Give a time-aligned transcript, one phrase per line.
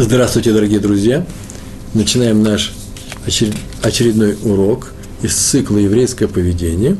[0.00, 1.26] Здравствуйте, дорогие друзья!
[1.92, 2.72] Начинаем наш
[3.82, 6.96] очередной урок из цикла «Еврейское поведение».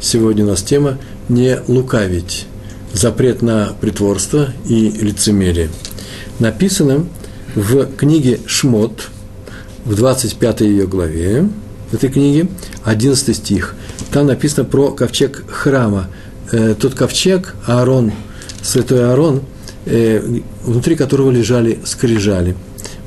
[0.00, 2.46] Сегодня у нас тема «Не лукавить.
[2.92, 5.70] Запрет на притворство и лицемерие».
[6.40, 7.06] Написано
[7.54, 9.10] в книге «Шмот»,
[9.84, 11.48] в 25 ее главе,
[11.92, 12.48] этой книге,
[12.82, 13.76] 11 стих.
[14.10, 16.08] Там написано про ковчег храма.
[16.50, 18.10] Э, тот ковчег, Аарон,
[18.60, 19.42] святой Аарон–
[19.86, 20.20] Э,
[20.62, 22.56] внутри которого лежали скрижали.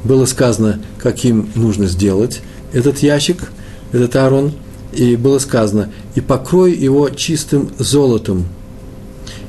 [0.04, 2.41] Было сказано, каким нужно сделать
[2.73, 3.52] этот ящик,
[3.91, 4.54] этот Аарон,
[4.91, 8.45] и было сказано, и покрой его чистым золотом,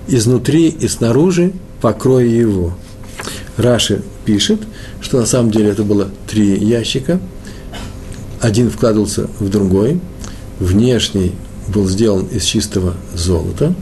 [0.06, 2.74] изнутри и снаружи покрой его.
[3.56, 4.60] Раши пишет,
[5.00, 7.20] что на самом деле это было три ящика,
[8.40, 10.00] один вкладывался в другой,
[10.58, 11.32] внешний
[11.68, 13.74] был сделан из чистого золота,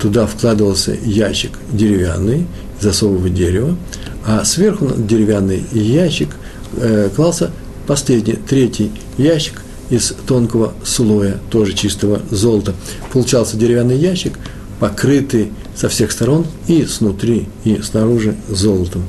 [0.00, 2.46] туда вкладывался ящик деревянный,
[2.80, 3.76] засовывать дерево,
[4.24, 6.30] а сверху деревянный ящик
[6.76, 7.50] э, клался
[7.86, 12.74] последний, третий ящик из тонкого слоя, тоже чистого золота.
[13.12, 14.34] Получался деревянный ящик,
[14.80, 19.02] покрытый со всех сторон и снутри, и снаружи золотом.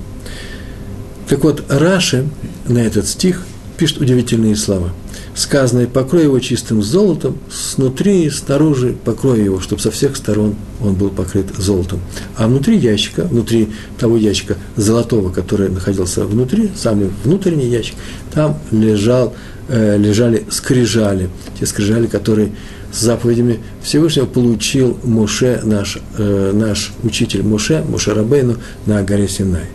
[1.27, 2.27] Так вот, Раши
[2.67, 3.43] на этот стих
[3.77, 4.91] пишет удивительные слова–
[5.38, 10.95] сказано, покрой его чистым золотом, снутри и снаружи покрой его, чтобы со всех сторон он
[10.95, 11.99] был покрыт золотом.
[12.35, 17.95] А внутри ящика, внутри того ящика золотого, который находился внутри, самый внутренний ящик,
[18.33, 19.35] там лежал,
[19.67, 22.53] э, лежали скрижали, те скрижали, которые
[22.91, 28.55] с заповедями Всевышнего получил Муше, наш, э, наш учитель Муше, Муше Рабейну,
[28.88, 29.65] на горе Синай.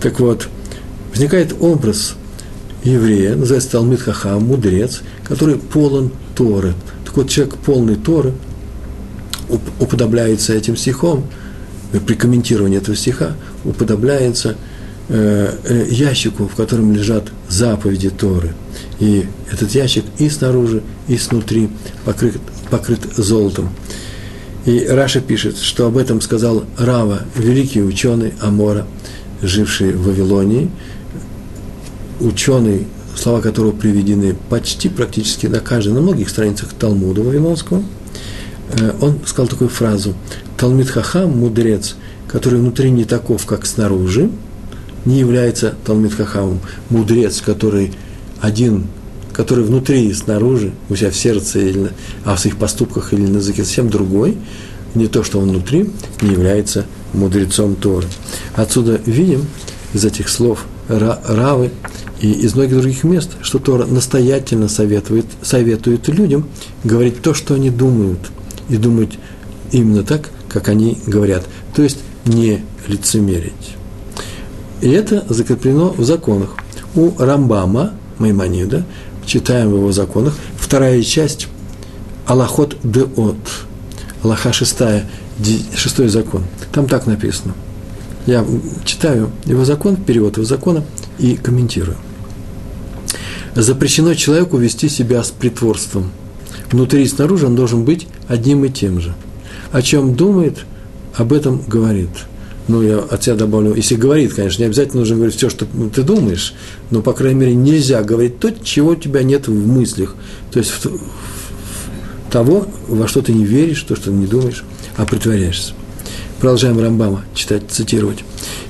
[0.00, 0.46] Так вот,
[1.12, 2.14] возникает образ–
[2.84, 6.74] еврея, называется Талмит Хахам, мудрец, который полон Торы.
[7.04, 8.32] Так вот, человек полный Торы
[9.78, 11.24] уподобляется этим стихом,
[11.92, 13.32] э, при комментировании этого стиха
[13.64, 14.56] уподобляется
[15.08, 18.54] э, э, ящику, в котором лежат заповеди Торы.
[19.00, 21.68] И этот ящик и снаружи, и снутри
[22.04, 22.34] покрыт,
[22.70, 23.70] покрыт золотом.
[24.66, 28.86] И Раша пишет, что об этом сказал Рава, великий ученый Амора,
[29.42, 30.70] живший в Вавилонии,
[32.20, 32.86] ученый,
[33.16, 37.82] слова которого приведены почти практически на каждой, на многих страницах Талмуда Вавилонского,
[38.70, 40.14] э, он сказал такую фразу
[40.56, 41.96] «Талмит Хахам, мудрец,
[42.28, 44.30] который внутри не таков, как снаружи,
[45.04, 46.60] не является Талмит Хахамом.
[46.90, 47.92] Мудрец, который
[48.40, 48.86] один,
[49.32, 51.90] который внутри и снаружи, у себя в сердце, или,
[52.24, 54.36] а в своих поступках или на языке совсем другой,
[54.94, 58.06] не то, что он внутри, не является мудрецом Торы.
[58.54, 59.46] Отсюда видим
[59.94, 61.70] из этих слов Равы,
[62.20, 66.46] и из многих других мест, что Тора настоятельно советует, советует людям
[66.84, 68.30] говорить то, что они думают,
[68.68, 69.18] и думать
[69.72, 71.44] именно так, как они говорят,
[71.74, 73.76] то есть не лицемерить.
[74.80, 76.56] И это закреплено в законах.
[76.94, 78.84] У Рамбама, Маймонида,
[79.24, 81.48] читаем в его законах, вторая часть
[82.26, 83.36] Аллахот Деот,
[84.22, 85.08] Аллаха шестая,
[85.74, 86.44] шестой закон.
[86.72, 87.54] Там так написано.
[88.26, 88.44] Я
[88.84, 90.84] читаю его закон, перевод его закона
[91.18, 91.96] и комментирую
[93.54, 96.10] запрещено человеку вести себя с притворством.
[96.70, 99.14] Внутри и снаружи он должен быть одним и тем же.
[99.72, 100.58] О чем думает,
[101.14, 102.10] об этом говорит.
[102.68, 106.02] Ну, я от себя добавлю, если говорит, конечно, не обязательно нужно говорить все, что ты
[106.02, 106.54] думаешь,
[106.90, 110.14] но, по крайней мере, нельзя говорить то, чего у тебя нет в мыслях.
[110.52, 114.62] То есть в, в, того, во что ты не веришь, то, что ты не думаешь,
[114.96, 115.72] а притворяешься.
[116.40, 118.24] Продолжаем Рамбама читать, цитировать.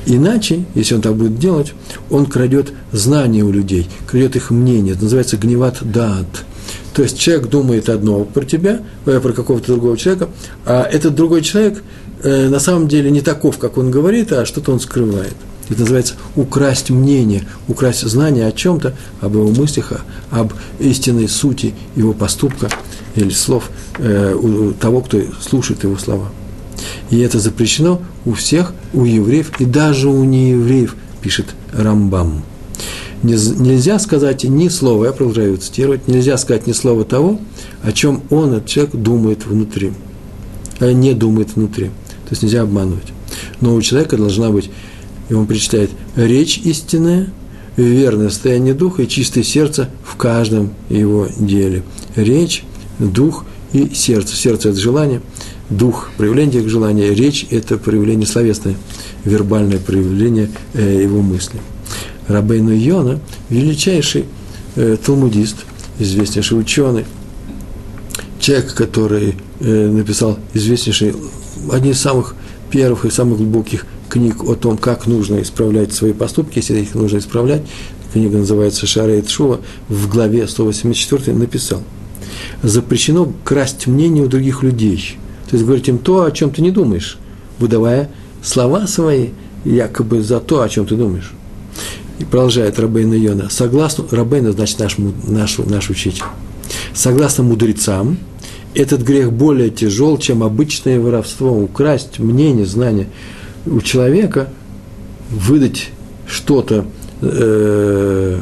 [0.04, 1.72] Иначе, если он так будет делать,
[2.10, 4.94] он крадет знания у людей, крадет их мнение.
[4.94, 6.26] Это называется гневат дат.
[6.94, 10.30] То есть человек думает одно про тебя, э, про какого-то другого человека,
[10.66, 11.84] а этот другой человек
[12.24, 15.36] э, на самом деле не таков, как он говорит, а что-то он скрывает.
[15.68, 19.92] Это называется украсть мнение, украсть знание о чем-то, об его мыслях,
[20.32, 22.68] об истинной сути его поступка
[23.14, 26.32] или слов э, того, кто слушает его слова.
[27.10, 32.42] И это запрещено у всех, у евреев и даже у неевреев, пишет Рамбам.
[33.22, 37.38] Нельзя сказать ни слова, я продолжаю цитировать, нельзя сказать ни слова того,
[37.82, 39.92] о чем он, этот человек, думает внутри,
[40.78, 41.86] а не думает внутри.
[41.86, 43.12] То есть нельзя обманывать.
[43.60, 44.70] Но у человека должна быть,
[45.28, 47.30] и он причитает, речь истинная,
[47.76, 51.82] верное состояние духа и чистое сердце в каждом его деле.
[52.16, 52.64] Речь,
[52.98, 54.34] дух и сердце.
[54.34, 55.20] Сердце– это желание,
[55.70, 58.74] дух– проявление этих желаний, речь– это проявление словесное,
[59.24, 61.60] вербальное проявление э, его мысли.
[62.28, 64.24] Рабейну Йона– величайший
[64.76, 65.56] э, талмудист,
[65.98, 67.04] известнейший ученый,
[68.40, 71.14] человек, который э, написал известнейший,
[71.72, 72.34] одни из самых
[72.70, 77.18] первых и самых глубоких книг о том, как нужно исправлять свои поступки, если их нужно
[77.18, 77.62] исправлять,
[78.12, 81.82] книга называется «Шарейт Шува», в главе 184 написал,
[82.62, 85.16] запрещено красть мнение у других людей,
[85.50, 87.18] то есть говорить им то, о чем ты не думаешь,
[87.58, 88.08] выдавая
[88.40, 89.30] слова свои
[89.64, 91.32] якобы за то, о чем ты думаешь.
[92.20, 93.48] И продолжает Рабейна Йона.
[93.50, 96.22] Согласно, Рабейна, значит, наш, наш, наш учитель.
[96.94, 98.18] Согласно мудрецам,
[98.74, 101.50] этот грех более тяжел, чем обычное воровство.
[101.60, 103.08] Украсть мнение, знание
[103.66, 104.50] у человека,
[105.30, 105.88] выдать
[106.28, 106.84] что-то,
[107.22, 108.40] э,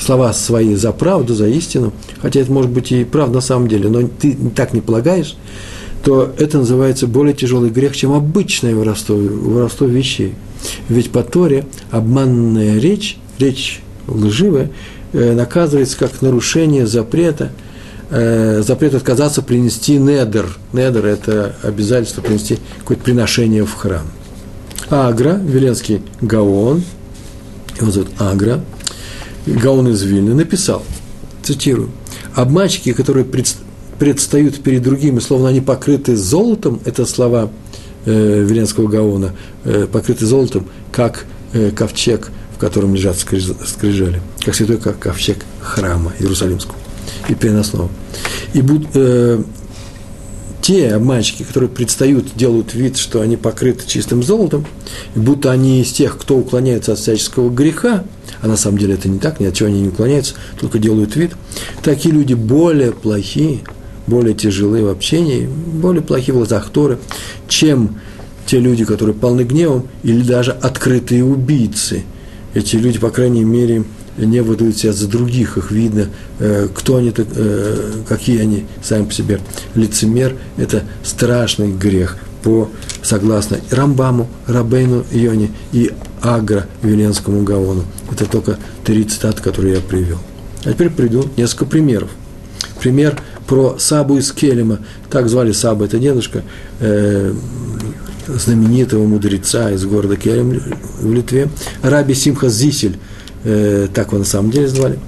[0.00, 1.92] слова свои за правду, за истину,
[2.22, 5.36] хотя это может быть и правда на самом деле, но ты так не полагаешь,
[6.06, 10.36] то это называется более тяжелый грех, чем обычное воровство, воровство вещей.
[10.88, 14.70] Ведь по Торе обманная речь, речь лживая,
[15.12, 17.50] э, наказывается как нарушение запрета,
[18.10, 20.46] э, запрет отказаться принести недер.
[20.72, 24.06] Недер– это обязательство принести какое-то приношение в храм.
[24.88, 26.84] Агра, Веленский Гаон,
[27.80, 28.60] его зовут Агра,
[29.44, 30.84] Гаон из Вильны, написал,
[31.42, 31.90] цитирую,
[32.36, 33.24] «Обманщики, которые
[33.98, 37.50] предстают перед другими, словно они покрыты золотом, это слова
[38.04, 39.32] э, Веленского Гаона,
[39.64, 46.12] э, покрыты золотом, как э, ковчег, в котором лежат скрижали, как святой как ковчег храма
[46.18, 46.76] Иерусалимского
[47.28, 47.90] и переносного.
[48.54, 49.42] И буд, э,
[50.66, 54.66] те обманщики, которые предстают, делают вид, что они покрыты чистым золотом,
[55.14, 58.04] будто они из тех, кто уклоняется от всяческого греха,
[58.40, 61.14] а на самом деле это не так, ни от чего они не уклоняются, только делают
[61.14, 61.32] вид,
[61.84, 63.60] такие люди более плохие,
[64.06, 66.98] более тяжелые в общении, более плохие в глазах Торы,
[67.48, 67.98] чем
[68.46, 72.04] те люди, которые полны гневом, или даже открытые убийцы.
[72.54, 73.84] Эти люди, по крайней мере,
[74.16, 76.08] не выдают себя за других, их видно,
[76.38, 79.40] э, кто они, э, какие они сами по себе.
[79.74, 82.68] Лицемер– это страшный грех, по,
[83.02, 85.90] согласно Рамбаму, Рабейну Йоне и
[86.22, 87.84] Агро Веленскому Гаону.
[88.10, 90.18] Это только три цитаты, которые я привел.
[90.64, 92.10] А теперь приду несколько примеров.
[92.80, 94.80] Пример про Сабу из Келема.
[95.10, 96.42] Так звали Саба, это дедушка
[96.80, 97.32] э,
[98.26, 100.60] знаменитого мудреца из города Келем
[101.00, 101.48] в Литве.
[101.82, 102.98] Раби Симха Зисель,
[103.44, 104.98] э, так его на самом деле звали.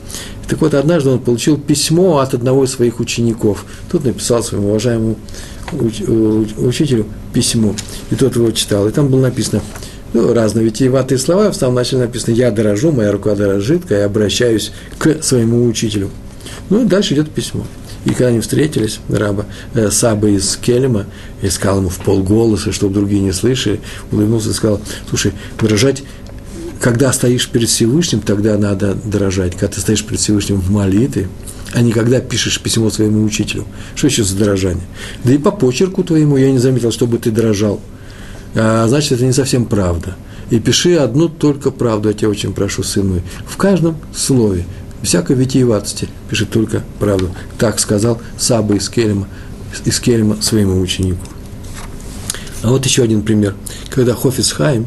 [0.49, 3.67] Так вот, однажды он получил письмо от одного из своих учеников.
[3.91, 5.17] Тут написал своему уважаемому
[5.73, 6.03] уч,
[6.57, 7.75] учителю письмо,
[8.11, 8.89] и тот его читал.
[8.89, 9.61] И там было написано,
[10.15, 14.73] ну, разные витиеватые слова, в самом начале написано «Я дорожу, моя рука дорожит, я обращаюсь
[14.99, 16.09] к своему учителю».
[16.71, 17.65] Ну, и дальше идет письмо.
[18.09, 19.45] И когда они встретились, раба
[19.75, 21.05] э, Саба из Келема,
[21.43, 26.03] и сказал ему в полголоса, чтобы другие не слышали, улыбнулся и сказал, слушай, выражать
[26.81, 29.55] когда стоишь перед Всевышним, тогда надо дорожать.
[29.55, 31.29] Когда ты стоишь перед Всевышним в молитве,
[31.75, 33.65] а не когда пишешь письмо своему учителю.
[33.97, 34.85] Что еще за дорожание?
[35.25, 37.81] Да и по почерку твоему я не заметил, чтобы ты дорожал.
[38.55, 40.15] А, значит, это не совсем правда.
[40.51, 43.23] И пиши одну только правду, я тебя очень прошу, сын мой.
[43.49, 44.65] В каждом слове
[45.03, 47.31] всякой витиеватости, пишет только правду.
[47.59, 49.29] Так сказал Саба из Келема,
[49.85, 51.25] из Келема своему ученику.
[52.63, 53.55] А вот еще один пример.
[53.91, 54.87] Когда Хофиц Хайм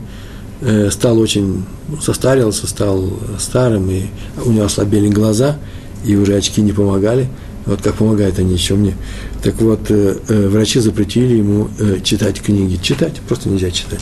[0.62, 1.63] э, стал очень,
[2.02, 3.10] состарился, стал
[3.40, 4.06] старым, и
[4.44, 5.58] у него ослабели глаза,
[6.06, 7.30] и уже очки не помогали,
[7.66, 8.96] вот как помогают они еще мне.
[9.42, 11.69] Так вот, э, э, врачи запретили ему
[12.04, 12.78] читать книги.
[12.81, 14.02] Читать просто нельзя читать.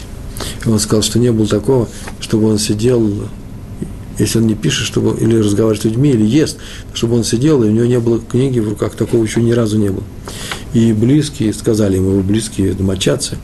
[0.65, 1.87] Он сказал, что не было такого,
[2.19, 3.27] чтобы он сидел
[4.19, 6.57] если он не пишет, чтобы, или разговаривает с людьми, или ест,
[6.93, 9.77] чтобы он сидел, и у него не было книги в руках, такого еще ни разу
[9.79, 10.03] не было.
[10.73, 13.37] И близкие сказали ему, близкие домочадцы,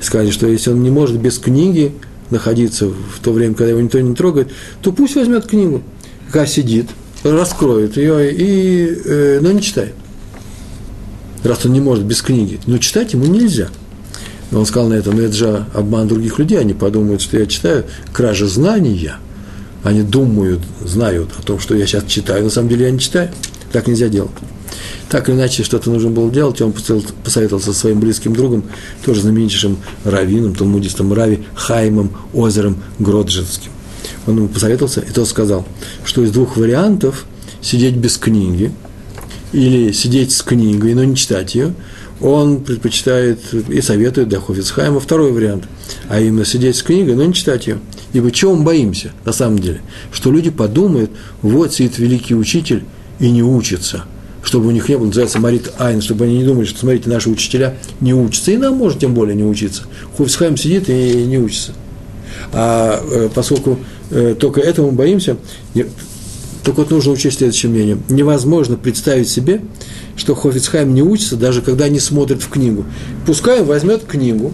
[0.00, 1.92] сказали, что если он не может без книги
[2.30, 4.48] находиться в то время, когда его никто не трогает,
[4.80, 5.82] то пусть возьмет книгу,
[6.26, 6.86] пока сидит,
[7.22, 9.94] раскроет ее, и, э, но не читает.
[11.44, 13.68] Раз он не может без книги, но читать ему нельзя.
[14.50, 17.46] Но он сказал на это, ну это же обман других людей, они подумают, что я
[17.46, 19.16] читаю кража знания–
[19.82, 23.30] они думают, знают о том, что я сейчас читаю, на самом деле я не читаю.
[23.72, 24.32] Так нельзя делать.
[25.08, 28.64] Так или иначе, что-то нужно было делать, и он посоветовался со своим близким другом,
[29.04, 33.70] тоже знаменитейшим раввином, талмудистом Рави Хаймом Озером Гроджинским.
[34.26, 35.66] Он ему посоветовался, и тот сказал,
[36.04, 37.26] что из двух вариантов
[37.60, 38.72] сидеть без книги
[39.52, 41.74] или сидеть с книгой, но не читать ее,
[42.22, 45.64] он предпочитает и советует для Хофицхайма второй вариант,
[46.08, 47.80] а именно сидеть с книгой, но не читать ее.
[48.12, 49.80] Ибо чего мы боимся, на самом деле?
[50.12, 51.10] Что люди подумают,
[51.40, 52.84] вот сидит великий учитель
[53.18, 54.04] и не учится,
[54.42, 57.28] чтобы у них не было, называется Марит Айн, чтобы они не думали, что, смотрите, наши
[57.28, 59.84] учителя не учатся, и нам может тем более не учиться.
[60.16, 61.72] Хофицхайм сидит и не учится.
[62.52, 63.78] А э, поскольку
[64.10, 65.36] э, только этому мы боимся,
[66.64, 67.98] только вот нужно учесть следующее мнение.
[68.08, 69.60] Невозможно представить себе,
[70.16, 72.84] что Хофицхайм не учится, даже когда не смотрит в книгу.
[73.26, 74.52] Пускай он возьмет книгу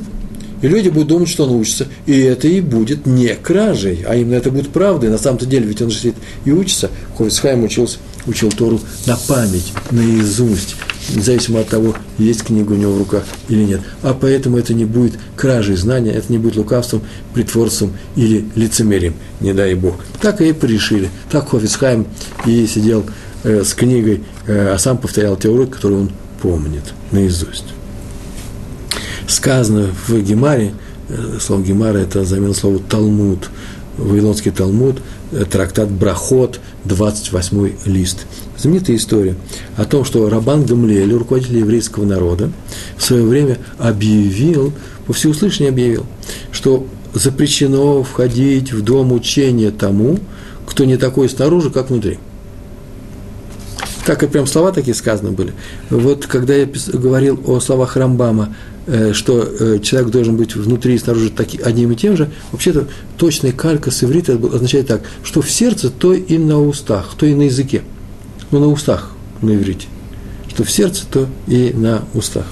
[0.63, 1.87] И люди будут думать, что он учится.
[2.07, 5.11] И это и будет не кражей, а именно это будет правдой.
[5.11, 6.91] На самом-то деле, ведь он же сидит и учится.
[7.17, 10.77] Хофицхайм учился, учил Тору на память, наизусть,
[11.15, 13.81] независимо от того, есть книга у него в руках или нет.
[14.03, 17.03] А поэтому это не будет кражей знания, это не будет лукавством,
[17.35, 19.97] притворством или лицемерием, не дай Бог.
[20.21, 21.11] Так и порешили.
[21.31, 22.07] Так Хофицхайм
[22.47, 23.05] и сидел
[23.45, 26.11] э, с книгой, э, а сам повторял те уроки, которые он
[26.41, 27.65] помнит наизусть
[29.29, 30.73] сказано в Гемаре,
[31.09, 33.51] э, слово Гемара– это замена слова Талмуд,
[33.97, 35.01] Вавилонский Талмуд,
[35.33, 38.27] э, трактат Брахот, 28 лист.
[38.59, 39.37] Знаменитая история
[39.77, 42.51] о том, что Рабан Гамлиэль, руководитель еврейского народа,
[42.97, 44.73] в свое время объявил,
[45.07, 46.07] по всеуслышанию объявил,
[46.51, 50.19] что запрещено входить в дом учения тому,
[50.67, 52.19] кто не такой снаружи, как внутри.
[54.05, 55.53] Так и прям слова такие сказаны были.
[55.91, 58.55] Вот когда я говорил о словах Рамбама
[58.91, 62.89] Э, что э, человек должен быть внутри и снаружи таки, одним и тем же, вообще-то
[63.19, 67.35] точная калька с иврита означает так, что в сердце, то и на устах, то и
[67.35, 67.83] на языке.
[68.51, 69.13] Ну, на устах
[69.43, 69.87] на иврите.
[70.49, 72.47] Что в сердце, то и на устах.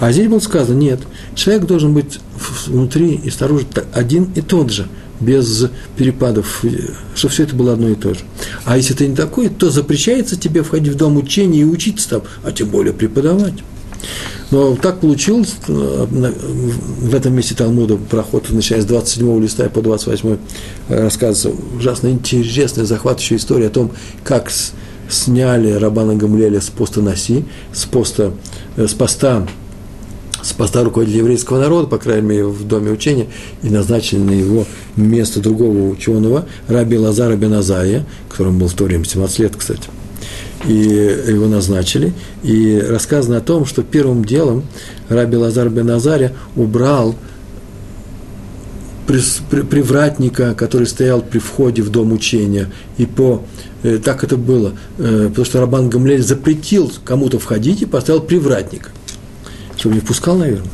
[0.00, 1.00] А здесь было сказано, нет,
[1.34, 2.18] человек должен быть
[2.66, 4.88] внутри и снаружи один и тот же,
[5.20, 5.66] без
[5.96, 6.68] перепадов, э,
[7.14, 8.20] что все это было одно и то же.
[8.64, 12.22] А если ты не такой, то запрещается тебе входить в дом учения и учиться там,
[12.44, 13.54] а тем более преподавать.
[14.50, 20.36] Но так получилось, э, в этом месте Талмуда проход, начиная с 27 листа по 28
[20.88, 23.90] э, рассказывается ужасно интересная, захватывающая история о том,
[24.24, 24.50] как
[25.08, 28.32] сняли Рабана Гамлеля с поста Наси, с поста,
[28.76, 29.46] э, с поста
[30.40, 33.26] с поста руководителя еврейского народа, по крайней мере, в доме учения,
[33.62, 39.04] и назначили на его место другого ученого, раби Лазара Беназая, которому был в то время
[39.04, 39.88] 17 лет, кстати
[40.66, 42.12] и его назначили.
[42.42, 44.64] И рассказано о том, что первым делом
[45.08, 47.14] Раби Лазар бен Азаря убрал
[49.08, 53.42] привратника, который стоял при входе в дом учения, и по
[53.82, 58.90] э, так это было, э, потому что Рабан Гамлель запретил кому-то входить и поставил привратника,
[59.76, 60.70] чтобы не впускал, наверное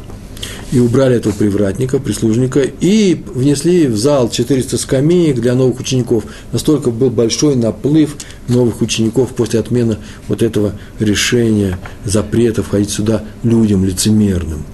[0.75, 6.25] и убрали этого привратника, прислужника, и внесли в зал 400 скамеек для новых учеников.
[6.53, 8.17] Настолько был большой наплыв
[8.49, 14.65] новых учеников после отмены вот этого решения, запрета входить сюда людям лицемерным.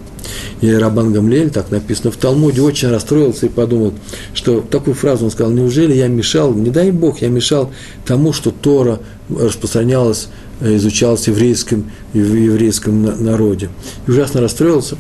[0.61, 3.95] И Рабан Гамлель, так написано в Талмуде, очень расстроился и подумал,
[4.35, 7.73] что такую фразу он сказал, неужели я мешал, не дай Бог, я мешал
[8.05, 10.29] тому, что Тора распространялась
[10.61, 13.71] изучалось в еврейском, в еврейском народе.
[14.07, 14.97] И ужасно расстроился,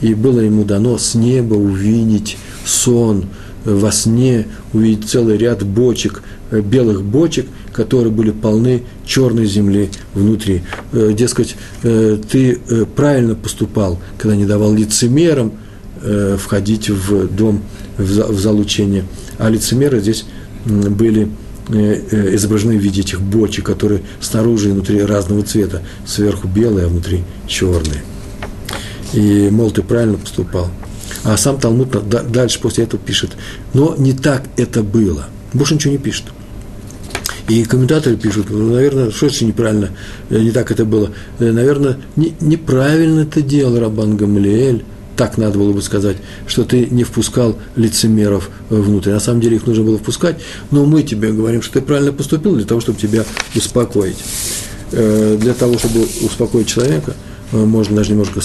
[0.00, 3.26] и было ему дано с неба увидеть сон,
[3.64, 10.62] во сне увидеть целый ряд бочек, э, белых бочек, которые были полны черной земли внутри.
[10.92, 12.58] Э, дескать, э, ты
[12.96, 15.52] правильно поступал, когда не давал лицемерам
[16.36, 17.62] входить в дом,
[17.96, 19.04] в зал учения.
[19.38, 20.26] А лицемеры здесь
[20.66, 21.30] были
[21.68, 26.86] Э, э, изображены в виде этих бочек, которые снаружи и внутри разного цвета, сверху белые,
[26.86, 28.02] а внутри черные.
[29.14, 30.68] И, мол, ты правильно поступал.
[31.22, 31.88] А сам Талмуд
[32.30, 33.30] дальше после этого пишет,
[33.72, 35.26] но не так это было.
[35.54, 36.26] Больше ничего не пишет.
[37.48, 39.90] И комментаторы пишут, ну, наверное, что это неправильно,
[40.30, 41.10] э, не так это было.
[41.38, 44.82] Наверное, не, неправильно это делал Рабан Гамлиэль,
[45.16, 49.10] так надо было бы сказать, что ты не впускал лицемеров внутрь.
[49.10, 52.56] На самом деле их нужно было впускать, но мы тебе говорим, что ты правильно поступил
[52.56, 53.24] для того, чтобы тебя
[53.54, 54.16] успокоить.
[54.92, 58.40] Э, для того, чтобы успокоить человека, э, можно даже немножко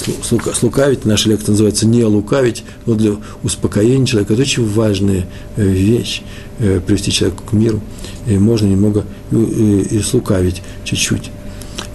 [0.54, 1.06] слукавить.
[1.06, 3.14] Наша лекция называется «Не лукавить», но для
[3.44, 6.22] успокоения человека это очень важная э, вещь,
[6.58, 7.82] привести человека к миру.
[8.28, 11.32] И можно немного и, слукавить чуть-чуть.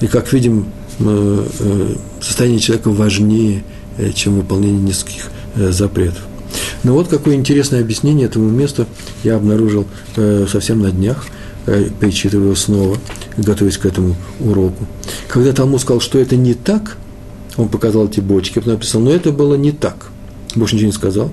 [0.01, 0.67] И как видим,
[2.21, 3.63] состояние человека важнее–
[3.97, 6.21] Э, чем выполнение нескольких э, запретов.
[6.83, 8.87] Но ну вот какое интересное объяснение этому месту
[9.23, 11.27] я обнаружил э, совсем на днях,
[12.01, 12.99] перечитывая снова,
[13.39, 14.85] готовясь к этому уроку.
[15.29, 16.99] Когда Талмуд сказал, что это не так,
[17.57, 20.11] он показал эти бочки, потом написал, но это было не так.
[20.55, 21.31] Больше ничего не сказал.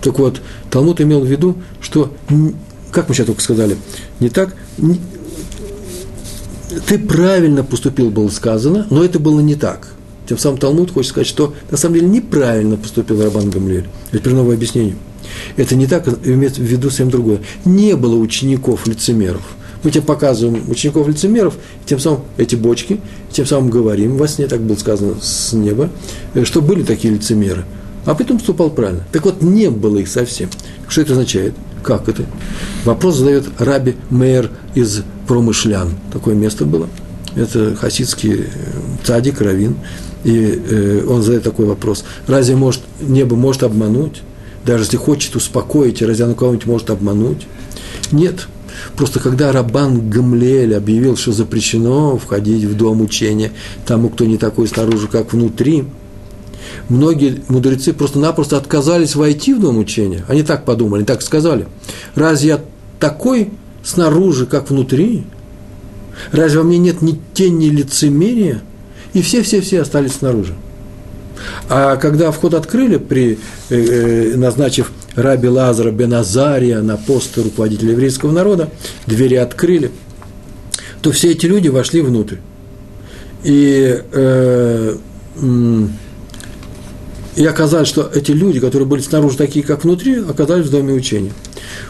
[0.00, 0.40] Так вот,
[0.70, 2.12] Талмуд имел в виду, что,
[2.90, 3.76] как мы сейчас только сказали,
[4.20, 4.54] не так,
[6.86, 9.88] ты правильно поступил, было сказано, но это было не так.
[10.28, 13.86] Тем самым Талмуд хочет сказать, что на самом деле неправильно поступил Рабан Гамлель.
[14.10, 14.96] Это теперь новое объяснение.
[15.56, 17.40] Это не так, имеет в виду совсем другое.
[17.64, 19.42] Не было учеников-лицемеров.
[19.84, 21.54] Мы тебе показываем учеников-лицемеров,
[21.86, 23.00] тем самым эти бочки,
[23.30, 25.90] тем самым говорим, во сне так было сказано с неба,
[26.42, 27.64] что были такие лицемеры.
[28.04, 29.04] А потом поступал правильно.
[29.12, 30.50] Так вот, не было их совсем.
[30.88, 31.54] Что это означает?
[31.82, 32.24] Как это?
[32.84, 35.90] Вопрос задает Раби Мейер из Промышлян.
[36.12, 36.88] Такое место было
[37.36, 38.44] это хасидский
[39.04, 39.76] цадик, равин,
[40.24, 42.04] и э, он задает такой вопрос.
[42.26, 44.22] Разве может, небо может обмануть?
[44.64, 47.46] Даже если хочет успокоить, разве оно кого-нибудь может обмануть?
[48.12, 48.48] Нет.
[48.96, 53.52] Просто когда Рабан Гамлель объявил, что запрещено входить в дом учения
[53.86, 55.84] тому, кто не такой снаружи, как внутри,
[56.88, 60.24] многие мудрецы просто-напросто отказались войти в дом учения.
[60.28, 61.66] Они так подумали, они так сказали.
[62.14, 62.60] Разве я
[63.00, 63.50] такой
[63.82, 65.24] снаружи, как внутри?
[66.32, 68.62] Разве во мне нет ни тени лицемерия?
[69.12, 70.54] И все-все-все остались снаружи.
[71.68, 73.38] А когда вход открыли, при,
[73.68, 78.70] э, э назначив раби Лазара Беназария на пост руководителя еврейского народа,
[79.06, 79.90] двери открыли,
[81.02, 82.36] то все эти люди вошли внутрь.
[83.42, 84.96] И э,
[87.36, 91.32] и оказалось, что эти люди, которые были снаружи такие, как внутри, оказались в доме учения.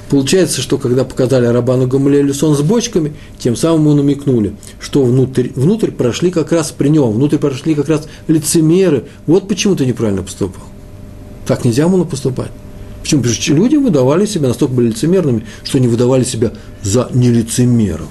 [0.08, 5.48] Получается, что когда показали Рабану Гамалелю сон с бочками, тем самым ему намекнули, что внутрь,
[5.54, 9.04] внутрь прошли как раз при нем, внутрь прошли как раз лицемеры.
[9.26, 10.64] Вот почему ты неправильно поступал.
[11.46, 12.50] Так нельзя было поступать.
[13.04, 13.20] Почему?
[13.20, 18.08] Потому что люди выдавали себя, настолько были лицемерными, что они выдавали себя за нелицемеров.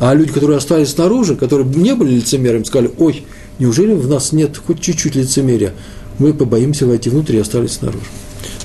[0.00, 3.24] А люди, которые остались снаружи, которые не были лицемерами, сказали, ой,
[3.58, 5.72] неужели в нас нет хоть чуть-чуть лицемерия?
[6.18, 8.04] мы побоимся войти внутрь и остались снаружи.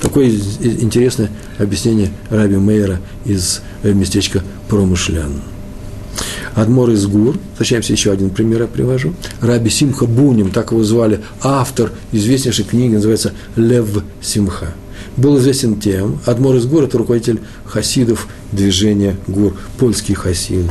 [0.02, 5.42] Такое интересное объяснение Раби Мейера из э, местечка Промышлян.
[6.56, 9.14] Адмор из Гур, встречаемся еще один пример я привожу.
[9.42, 14.74] Раби Симха Буним, так его звали, автор известнейшей книги, называется «Лев Симха».
[15.18, 20.70] Был известен тем, Адмор из Гур– это руководитель хасидов движения Гур, польские хасиды.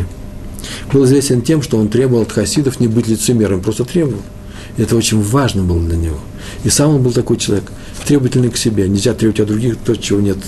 [0.93, 4.23] Был известен тем, что он требовал от хасидов не быть лицемером, просто требовал.
[4.77, 6.19] И это очень важно было для него.
[6.63, 7.65] И сам он был такой человек,
[8.07, 8.89] требовательный к себе.
[8.89, 10.39] Нельзя требовать от других то, чего нет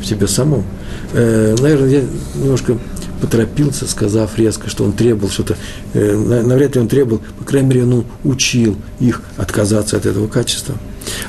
[0.00, 0.64] в себе самом.
[1.12, 2.02] Э, наверное, я
[2.34, 2.76] немножко
[3.20, 5.56] поторопился, сказав резко, что он требовал что-то.
[5.92, 10.74] Э, навряд ли он требовал, по крайней мере, он учил их отказаться от этого качества.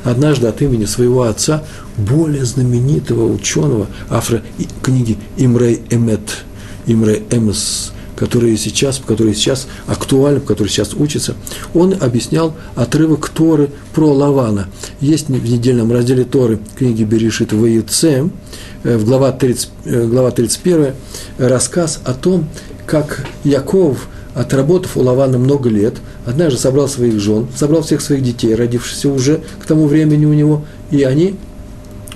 [0.04, 1.64] Однажды от имени своего отца,
[1.98, 4.42] более знаменитого ученого, автора
[4.82, 6.46] книги Имрей Эмет,
[6.86, 11.36] Имрей Эмес, которые сейчас, которые сейчас актуальны, которые сейчас учатся,
[11.74, 14.68] он объяснял отрывок Торы про Лавана.
[15.02, 18.30] Есть в недельном разделе Торы книги Берешит Ваице,
[18.84, 20.94] э, глава, 30, э, глава 31,
[21.38, 22.48] рассказ о том,
[22.86, 25.96] как Яков, отработав у Лавана много лет,
[26.26, 30.64] однажды собрал своих жен, собрал всех своих детей, родившихся уже к тому времени у него,
[30.92, 31.36] и они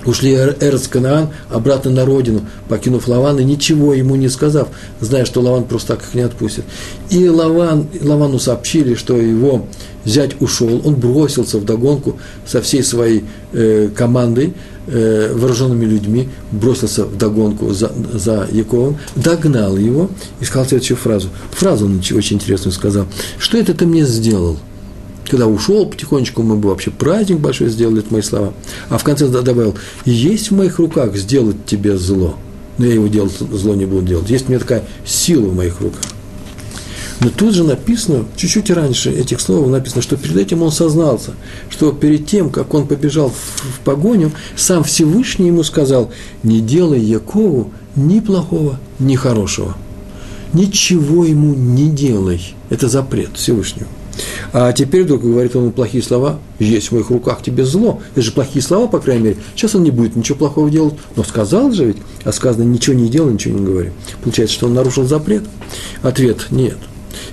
[0.04, 4.68] ушли Эрц Канаан обратно на родину, покинув Лавана, ничего ему не сказав,
[5.00, 6.64] зная, что Лаван просто так их не отпустит.
[7.10, 9.66] И Лаван, Лавану сообщили, что его
[10.04, 14.54] зять ушел, он бросился в догонку со всей своей э, командой,
[14.86, 20.10] э, вооруженными людьми, бросился в догонку за, за Яковом, догнал его
[20.40, 21.28] и сказал следующую фразу.
[21.52, 23.06] Фразу он очень интересную сказал.
[23.38, 24.58] «Что это ты мне сделал?»
[25.28, 28.52] Когда ушел потихонечку, мы бы вообще праздник большой сделали, это мои слова.
[28.88, 32.36] А в конце добавил, есть в моих руках сделать тебе зло.
[32.78, 34.30] Но я его делать, зло не буду делать.
[34.30, 36.02] Есть у меня такая сила в моих руках.
[37.20, 41.32] Но тут же написано, чуть-чуть раньше этих слов написано, что перед этим он сознался,
[41.68, 46.10] что перед тем, как он побежал в, в погоню, сам Всевышний ему сказал,
[46.42, 49.76] не делай Якову ни плохого, ни хорошего.
[50.54, 52.54] Ничего ему не делай.
[52.70, 53.88] Это запрет Всевышнего.
[54.52, 58.00] А теперь вдруг говорит он плохие слова, есть в моих руках тебе зло.
[58.12, 59.36] Это же плохие слова, по крайней мере.
[59.54, 60.94] Сейчас он не будет ничего плохого делать.
[61.16, 63.90] Но сказал же ведь, а сказано ничего не делай, ничего не говори.
[64.22, 65.44] Получается, что он нарушил запрет?
[66.02, 66.76] Ответ– нет.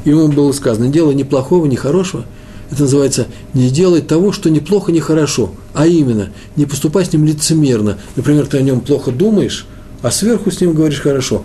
[0.06, 2.26] Ему было сказано, делай ни плохого, ни хорошего.
[2.70, 5.52] Это называется не делай того, что ни плохо, ни хорошо.
[5.74, 7.98] А именно, не поступай с ним лицемерно.
[8.16, 9.66] Например, ты о нем плохо думаешь,
[10.02, 11.44] а сверху с ним говоришь хорошо.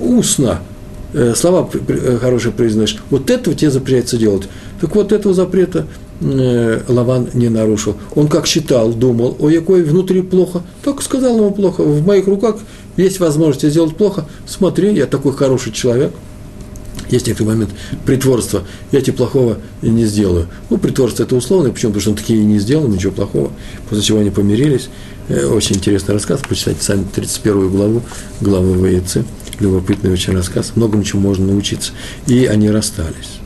[0.00, 0.60] Устно–
[1.34, 4.48] слова э, хорошие произносишь, вот этого тебе запрещается делать.
[4.80, 5.86] Так вот, этого запрета
[6.20, 7.96] э, Лаван не нарушил.
[8.14, 12.56] Он как считал, думал, ой, какой внутри плохо, так сказал ему плохо, в моих руках
[12.96, 16.12] есть возможность сделать плохо, смотри, я такой хороший человек.
[17.10, 17.70] Есть некоторый момент
[18.04, 20.48] притворства, я тебе плохого не сделаю.
[20.70, 21.92] Ну, притворство это условно, почему?
[21.92, 23.52] Потому что он такие не сделал, ничего плохого,
[23.88, 24.88] после чего они помирились.
[25.28, 28.02] Очень интересный рассказ, почитайте сами 31 главу,
[28.40, 29.24] главы Ваицы
[29.60, 31.92] любопытный очень рассказ, многому чему можно научиться.
[32.26, 33.40] И они расстались.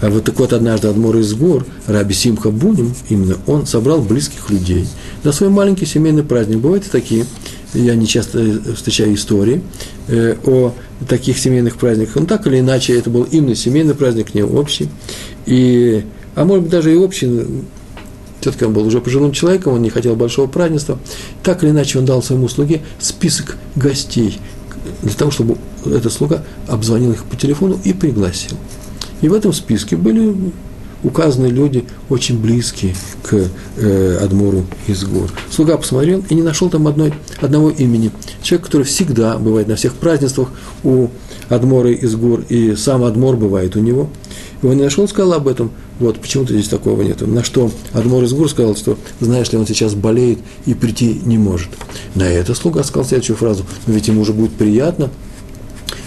[0.00, 4.50] А вот так вот однажды Адмор из гор, Раби Симха Буним, именно он собрал близких
[4.50, 4.86] людей
[5.22, 6.58] на свой маленький семейный праздник.
[6.58, 7.24] Бывают и такие,
[7.72, 9.62] я не часто встречаю истории
[10.08, 10.74] э, о
[11.08, 12.16] таких семейных праздниках.
[12.16, 14.88] Но так или иначе, это был именно семейный праздник, не общий.
[15.46, 17.46] И, а может быть, даже и общий,
[18.40, 20.98] все-таки он был уже пожилым человеком, он не хотел большого празднества.
[21.42, 24.38] Так или иначе, он дал своему слуге список гостей,
[25.02, 28.56] для того, чтобы этот слуга обзвонил их по телефону и пригласил.
[29.20, 30.34] И в этом списке были
[31.02, 35.30] указаны люди очень близкие к э, Адмору из гор.
[35.50, 38.10] Слуга посмотрел и не нашел там одной, одного имени.
[38.42, 40.48] Человек, который всегда бывает на всех празднествах
[40.82, 41.08] у
[41.48, 44.08] Адмора из гор, и сам Адмор бывает у него.
[44.64, 45.70] Его не нашел, сказал об этом.
[46.00, 47.20] Вот, почему-то здесь такого нет.
[47.20, 51.36] На что Адмор из гор сказал, что знаешь ли, он сейчас болеет и прийти не
[51.36, 51.68] может.
[52.14, 53.66] На это слуга сказал следующую фразу.
[53.86, 55.10] Но ведь ему уже будет приятно,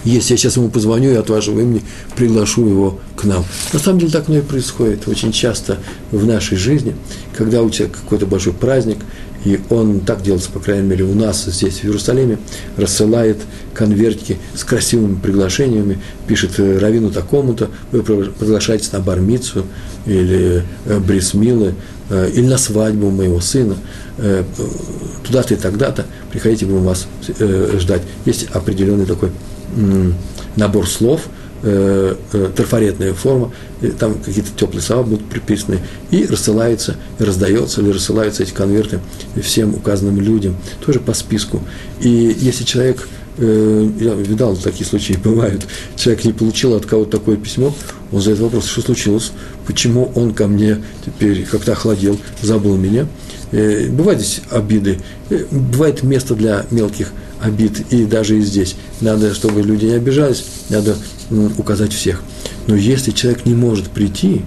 [0.04, 1.84] если я сейчас ему позвоню и от вашего имени
[2.16, 3.46] приглашу его к нам.
[3.74, 5.78] На самом деле так оно и происходит очень часто
[6.10, 6.96] в нашей жизни,
[7.38, 8.98] когда у тебя какой-то большой праздник,
[9.46, 12.40] и он так делается, по крайней мере, у нас здесь, в Иерусалиме,
[12.76, 13.38] рассылает
[13.74, 19.66] конвертики с красивыми приглашениями, пишет э, равину такому-то, вы приглашаетесь на бармицу
[20.06, 21.76] или э, брисмилы,
[22.10, 23.76] э, или на свадьбу моего сына,
[25.24, 27.08] туда-то и тогда-то, приходите, будем вас
[27.80, 28.02] ждать.
[28.26, 29.30] Есть определенный такой
[30.56, 31.28] набор слов,
[31.64, 33.52] э, э, трафаретная форма,
[34.00, 35.80] там какие-то теплые слова будут приписаны,
[36.12, 39.00] и рассылается, и раздается, или рассылаются эти конверты
[39.42, 41.62] всем указанным людям, тоже по списку.
[42.00, 45.66] И если человек, э, я видал, такие случаи бывают,
[45.96, 47.74] человек не получил от кого-то такое письмо,
[48.12, 49.32] он задает вопрос, что случилось,
[49.66, 53.08] почему он ко мне теперь как-то охладел, забыл меня.
[53.52, 55.00] Бывают здесь обиды,
[55.52, 58.76] бывает место для мелких обид, и даже и здесь.
[59.02, 60.96] Надо, чтобы люди не обижались, надо
[61.58, 62.22] указать всех.
[62.68, 64.44] Но если человек не может прийти,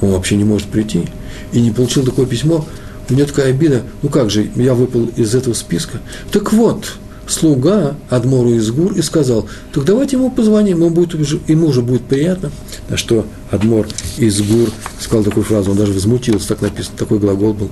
[0.00, 1.04] он вообще не может прийти,
[1.52, 2.66] и не получил такое письмо,
[3.10, 6.00] у него такая обида, ну как же, я выпал из этого списка.
[6.30, 11.14] Так вот, слуга Адмору из Гур и сказал, так давайте ему позвоним, ему, будет,
[11.48, 12.50] ему уже будет приятно.
[12.88, 13.86] На что Адмор
[14.16, 17.70] из Гур сказал такую фразу, он даже возмутился, так написано, такой глагол был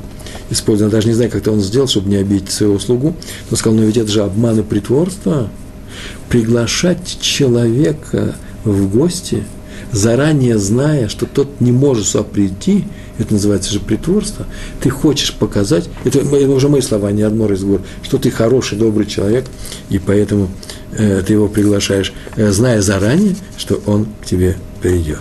[0.51, 0.91] использован.
[0.91, 3.17] Даже не знаю, как это он сделал, чтобы не обидеть своего слугу.
[3.51, 5.49] Но сказал, ну ведь это же обман и притворство.
[6.29, 9.45] Приглашать человека в гости,
[9.93, 12.85] заранее зная, что тот не может сюда прийти–
[13.19, 14.47] это называется же притворство,
[14.81, 19.47] ты хочешь показать, это, уже мои слова, не из гор, что ты хороший, добрый человек,
[19.89, 20.49] и поэтому
[20.93, 25.19] э, ты его приглашаешь, э, зная заранее, что он к тебе придет.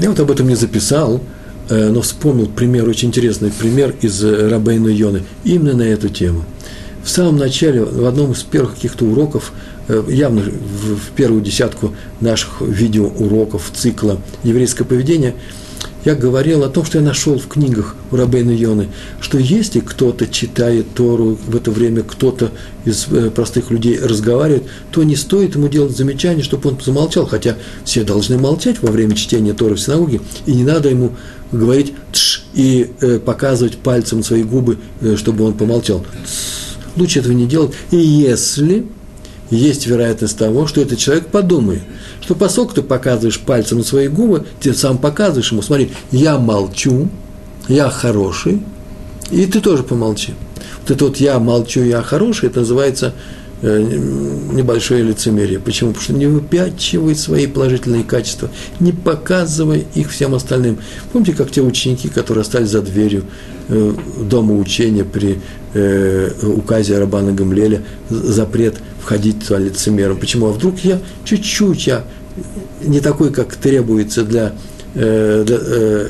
[0.00, 1.20] Я вот об этом не записал,
[1.68, 6.44] э, но вспомнил пример, очень интересный пример из э, Рабейну Йоны, именно на эту тему.
[7.02, 9.52] В самом начале, в одном из первых каких-то уроков–
[9.88, 15.34] явно в первую десятку наших видеоуроков цикла «Еврейское поведение»,
[16.06, 20.28] я говорил о том, что я нашел в книгах у Рабейна Йоны, что если кто-то
[20.28, 22.52] читает Тору, в это время кто-то
[22.84, 27.56] из э, простых людей разговаривает, то не стоит ему делать замечание, чтобы он замолчал, хотя
[27.82, 31.16] все должны молчать во время чтения Торы в синагоге, и не надо ему
[31.50, 34.78] говорить «тш» и э, показывать пальцем свои губы,
[35.16, 36.06] чтобы он помолчал.
[36.96, 37.72] Лучше этого не делать.
[37.90, 38.86] И если
[39.50, 41.82] есть вероятность того, что этот человек подумает,
[42.20, 47.08] что поскольку ты показываешь пальцем на свои губы, ты сам показываешь ему, смотри, я молчу,
[47.68, 48.62] я хороший,
[49.30, 50.34] и ты тоже помолчи.
[50.82, 53.14] Вот это вот я молчу, я хороший, это называется
[53.62, 55.58] небольшое лицемерие.
[55.58, 55.90] Почему?
[55.90, 60.78] Потому что не выпячивай свои положительные качества, не показывай их всем остальным.
[61.12, 63.24] Помните, как те ученики, которые остались за дверью
[63.68, 65.40] э, дома учения при
[65.74, 70.18] э, указе Рабана Гамлеля, запрет входить туда лицемером.
[70.18, 70.46] Почему?
[70.48, 72.04] А вдруг я чуть-чуть, я
[72.82, 74.52] не такой, как требуется для,
[74.96, 76.08] э, для, э,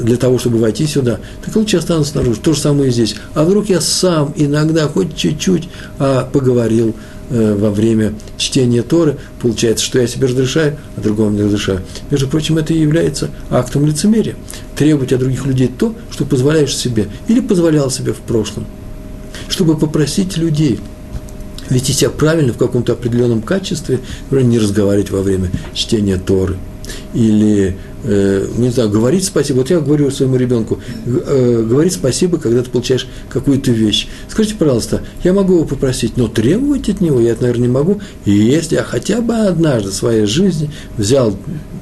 [0.00, 2.40] для того, чтобы войти сюда, так лучше останусь снаружи.
[2.40, 3.16] То же самое и здесь.
[3.34, 5.68] А вдруг я сам иногда хоть чуть-чуть
[5.98, 6.94] а, поговорил
[7.30, 11.80] э, во время чтения Торы, получается, что я себе разрешаю, а другому не разрешаю.
[12.10, 14.36] Между прочим, это и является актом лицемерия.
[14.76, 18.66] Требовать от других людей то, что позволяешь себе или позволял себе в прошлом.
[19.48, 20.78] Чтобы попросить людей–
[21.70, 26.56] вести себя правильно в каком-то определенном качестве, например, не разговаривать во время чтения Торы.
[27.14, 29.58] Или, э, не знаю, говорить спасибо.
[29.58, 34.08] Вот я говорю своему ребенку, э, говорить спасибо, когда ты получаешь какую-то вещь.
[34.28, 38.00] Скажите, пожалуйста, я могу его попросить, но требовать от него я наверное, не могу.
[38.24, 41.36] И если я хотя бы однажды в своей жизни взял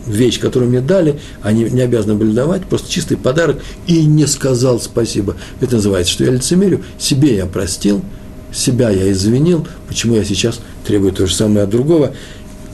[0.07, 4.81] вещь, которую мне дали, они не обязаны были давать, просто чистый подарок, и не сказал
[4.81, 5.37] спасибо.
[5.61, 8.03] Это называется, что я лицемерю, себе я простил–
[8.53, 12.13] себя я извинил, почему я сейчас требую то же самое от другого,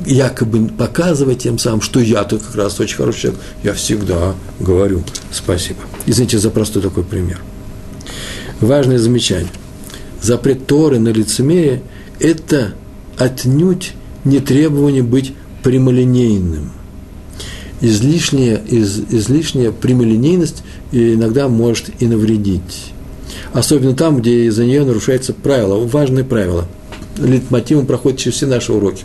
[0.07, 5.81] якобы показывать тем самым, что я-то как раз очень хороший человек, я всегда говорю спасибо.
[6.07, 7.40] Извините за простой такой пример.
[8.61, 9.51] Важное замечание.
[10.23, 11.83] Запрет Торы на лицемерие–
[12.21, 12.75] это
[13.19, 13.93] отнюдь
[14.25, 16.73] не требование быть прямолинейным.
[17.81, 20.62] Излишняя, из, излишняя прямолинейность
[20.93, 22.93] иногда может и навредить.
[23.53, 26.67] Особенно там, где из-за нее нарушается правило, важные правила.
[27.19, 29.05] Литмотивом проходит через все наши уроки.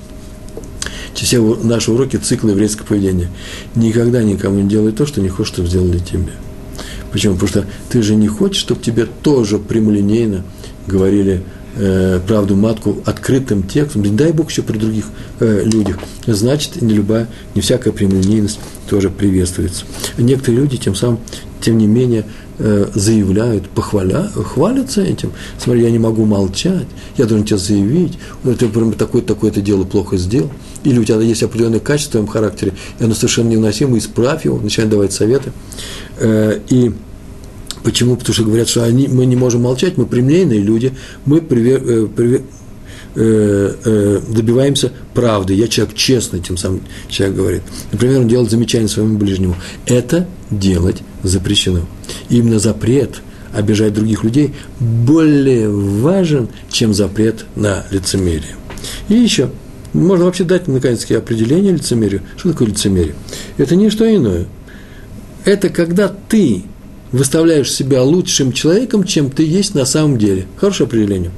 [1.26, 3.30] Все наши уроки цикла еврейского поведения.
[3.76, 6.32] Никогда никому не делай то, что не хочешь, чтобы сделали тебе.
[7.12, 7.34] Почему?
[7.34, 10.44] Потому что ты же не хочешь, чтобы тебе тоже прямолинейно
[10.88, 11.44] говорили
[11.76, 15.06] э, правду матку открытым текстом, не дай Бог еще при других
[15.40, 19.86] э, людях, значит, не любая, не всякая прямолинейность тоже приветствуется.
[20.18, 21.20] Некоторые люди тем самым,
[21.62, 22.26] тем не менее,
[22.58, 25.32] э, заявляют, похваля, хвалятся этим.
[25.58, 30.52] Смотри, я не могу молчать, я должен тебе заявить, ты такое-такое-то дело плохо сделал.
[30.84, 34.60] Или у тебя есть определенное качество в твоем характере, и оно совершенно невыносимо, исправь его,
[34.60, 35.52] начинает давать советы.
[36.20, 36.92] Э, и
[37.90, 38.16] Почему?
[38.16, 40.94] Потому что говорят, что они, мы не можем молчать, мы прямолинейные люди,
[41.26, 42.44] мы привер, э, привер,
[43.16, 45.56] э, э, добиваемся правды.
[45.56, 47.62] Я человек честный, тем самым человек говорит.
[47.92, 49.56] Например, он делает замечание своему ближнему.
[49.88, 51.88] Это делать запрещено.
[52.30, 53.22] Именно запрет
[53.56, 58.56] обижать других людей более важен, чем запрет на лицемерие.
[59.08, 59.50] И еще,
[59.94, 62.22] можно вообще дать, наконец-таки, определение лицемерию.
[62.38, 63.16] Что такое лицемерие?
[63.58, 64.46] Это не что иное.
[65.44, 66.66] Это когда ты
[67.12, 70.46] выставляешь себя лучшим человеком, чем ты есть на самом деле.
[70.58, 71.32] Хорошее определение.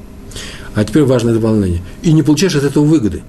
[0.74, 1.82] А теперь важное дополнение.
[2.02, 3.24] И не получаешь от этого выгоды.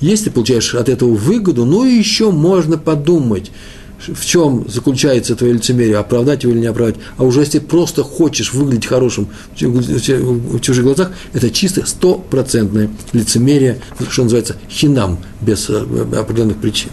[0.00, 3.50] Если получаешь от этого выгоду, ну и еще можно подумать,
[3.98, 6.96] в чем заключается твое лицемерие, оправдать его или не оправдать.
[7.16, 14.24] А уже если просто хочешь выглядеть хорошим в чужих глазах, это чисто стопроцентное лицемерие, что
[14.24, 15.82] называется хинам, без э,
[16.16, 16.90] определенных причин.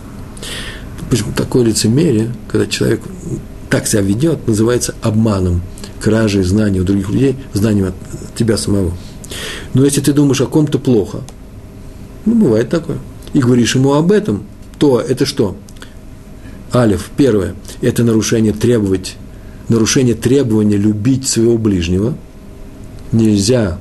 [1.10, 3.02] Почему такое лицемерие, когда человек
[3.74, 5.64] так себя ведет, называется обманом,
[6.00, 7.96] кражей знаний у других людей, знанием от
[8.36, 8.92] тебя самого.
[9.74, 11.22] Но если ты думаешь о ком-то плохо,
[12.26, 13.00] ну, бывает такое,
[13.34, 14.44] и говоришь ему об этом,
[14.78, 15.58] то это что?
[16.72, 19.16] Алиф, первое, это нарушение требовать,
[19.70, 22.16] нарушение требования любить своего ближнего.
[23.12, 23.80] Нельзя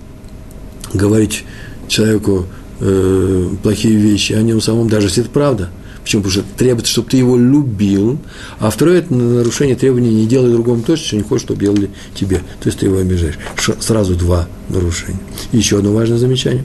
[0.95, 1.45] говорить
[1.87, 2.47] человеку
[2.81, 5.69] э, плохие вещи о нем самом, даже если это правда–
[6.03, 6.23] Почему?
[6.23, 8.19] Потому что требуется, чтобы ты его любил.
[8.59, 12.39] А второе– это нарушение требований «не делай другому то, что не хочешь, чтобы делали тебе».
[12.39, 13.39] То есть ты его обижаешь.
[13.81, 15.21] Сразу два нарушения.
[15.53, 16.65] И еще одно важное замечание.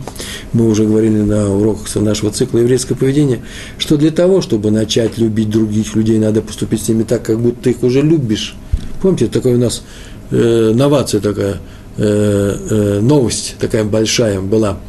[0.54, 3.41] Мы уже говорили на уроках нашего цикла «Еврейское поведение»,
[3.78, 7.63] что для того, чтобы начать любить других людей, надо поступить с ними так, как будто
[7.63, 8.56] ты их уже любишь.
[9.02, 9.84] Помните, такая у нас
[10.32, 11.58] э, новация такая,
[11.97, 14.80] э, э, новость такая большая была,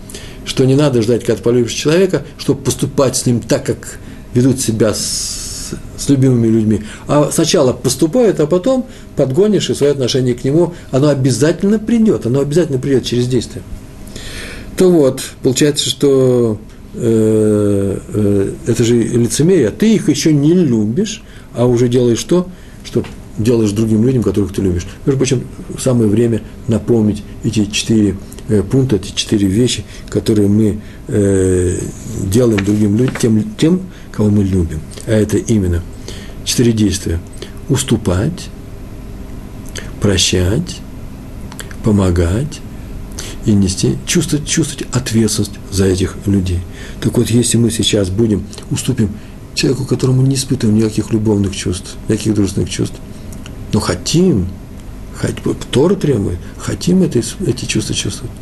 [0.46, 3.98] что не надо ждать, когда полюбишь человека, чтобы поступать с ним так, как
[4.34, 8.86] ведут себя с, с любимыми людьми, а сначала поступают, а потом
[9.16, 13.62] подгонишь и свое отношение к нему, оно обязательно придет, оно обязательно придет через действие.
[14.76, 16.58] То вот, получается, что
[16.94, 21.22] э, э, это же лицемерие, ты их еще не любишь,
[21.54, 22.48] а уже делаешь то,
[22.84, 23.02] что
[23.38, 24.86] делаешь другим людям, которых ты любишь.
[25.06, 25.44] Между прочим,
[25.78, 28.16] самое время напомнить эти четыре
[28.48, 31.78] э, пункта, эти четыре вещи, которые мы э,
[32.24, 33.80] делаем другим людям, тем, тем
[34.18, 34.80] кого мы любим.
[35.06, 35.80] А это именно
[36.44, 37.20] четыре действия.
[37.68, 38.48] Уступать,
[40.00, 40.80] прощать,
[41.84, 42.60] помогать
[43.46, 46.58] и нести, чувствовать, чувствовать ответственность за этих людей.
[47.00, 49.10] Так вот, если мы сейчас будем, уступим
[49.54, 52.96] человеку, которому не испытываем никаких любовных чувств, никаких дружественных чувств,
[53.72, 54.48] но хотим,
[55.20, 55.36] хоть,
[55.70, 58.32] Тора требует, хотим это, эти чувства чувствовать,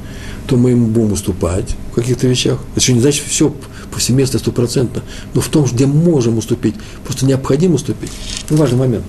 [0.47, 2.59] то мы ему будем уступать в каких-то вещах.
[2.73, 3.55] Это еще не значит все
[3.91, 5.03] повсеместно, стопроцентно,
[5.35, 8.11] но в том, где можем уступить, просто необходимо уступить.
[8.51, 9.05] Ну, важный момент.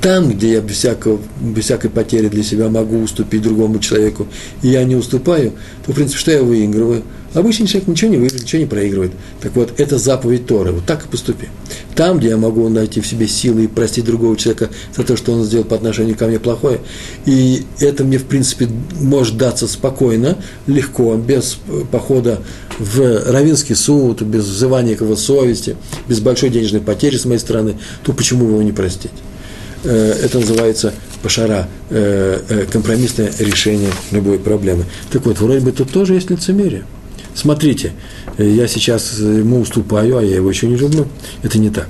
[0.00, 4.26] Там, где я без, всякого, без всякой потери для себя могу уступить другому человеку,
[4.62, 5.52] и я не уступаю,
[5.84, 7.02] то, в принципе, что я выигрываю?
[7.34, 9.12] Обычный человек ничего не выигрывает, ничего не проигрывает.
[9.42, 10.72] Так вот, это заповедь Торы.
[10.72, 11.48] Вот так и поступи.
[11.94, 15.32] Там, где я могу найти в себе силы и простить другого человека за то, что
[15.32, 16.80] он сделал по отношению ко мне плохое,
[17.26, 18.68] и это мне, в принципе,
[19.00, 21.58] может даться спокойно, легко, без
[21.90, 22.40] похода
[22.78, 25.76] в равинский суд, без взывания к его совести,
[26.08, 29.12] без большой денежной потери с моей стороны, то почему его не простить?
[29.84, 34.84] Э, это называется пашара, э, э, компромиссное решение любой проблемы.
[35.10, 36.84] Так вот, вроде бы тут тоже есть лицемерие–
[37.36, 37.92] смотрите,
[38.38, 41.06] я сейчас ему уступаю, а я его еще не люблю.
[41.42, 41.88] Это не так.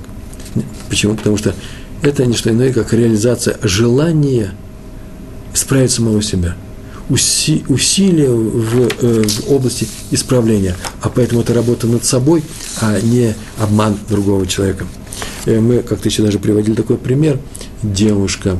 [0.89, 1.15] Почему?
[1.15, 1.55] Потому что
[2.01, 4.51] это не что иное, как реализация желания
[5.53, 6.55] исправить самого себя.
[7.09, 10.75] Уси, усилия в, в области исправления.
[11.01, 12.43] А поэтому это работа над собой,
[12.81, 14.85] а не обман другого человека.
[15.45, 17.39] Мы как-то еще даже приводили такой пример.
[17.83, 18.57] Девушка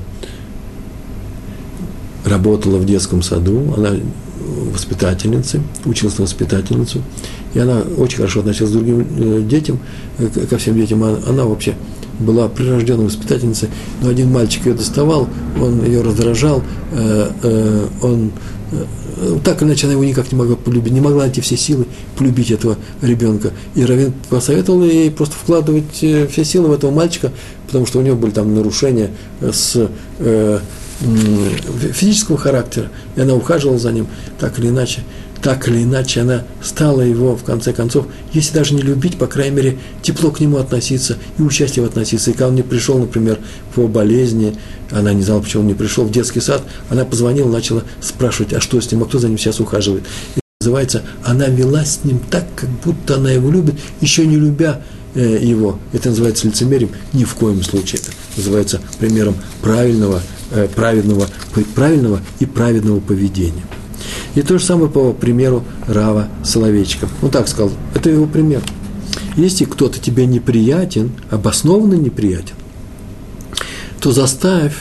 [2.25, 3.91] работала в детском саду, она
[4.71, 7.01] воспитательницы, училась на воспитательницу,
[7.53, 9.79] и она очень хорошо относилась к другим э, детям,
[10.19, 11.03] э, ко всем детям.
[11.03, 11.75] Она вообще
[12.19, 13.69] была прирожденной воспитательницей,
[14.01, 15.27] но один мальчик ее доставал,
[15.61, 18.31] он ее раздражал, э, э, он
[18.71, 21.85] э, так или иначе она его никак не могла полюбить, не могла найти все силы
[22.17, 23.51] полюбить этого ребенка.
[23.75, 27.31] И Равин посоветовал ей просто вкладывать э, все силы в этого мальчика,
[27.67, 29.89] потому что у него были там нарушения с
[31.93, 34.07] физического характера, и она ухаживала за ним
[34.39, 35.01] так или иначе
[35.41, 39.55] так или иначе она стала его, в конце концов, если даже не любить, по крайней
[39.55, 42.31] мере, тепло к нему относиться и участие относиться.
[42.31, 43.39] И когда он не пришел, например,
[43.75, 44.55] по болезни,
[44.91, 48.61] она не знала, почему он не пришел в детский сад, она позвонила, начала спрашивать, а
[48.61, 50.03] что с ним, а кто за ним сейчас ухаживает.
[50.35, 54.81] И называется, она вела с ним так, как будто она его любит, еще не любя
[55.13, 55.79] э, его.
[55.93, 58.01] Это называется лицемерием, ни в коем случае.
[58.01, 60.21] Это называется примером правильного,
[60.51, 61.27] э, праведного,
[61.75, 63.63] правильного и праведного поведения.
[64.35, 67.07] И то же самое по примеру Рава Соловейчика.
[67.21, 68.61] Он так сказал, это его пример.
[69.35, 72.55] Если кто-то тебе неприятен, обоснованно неприятен,
[73.99, 74.75] то заставь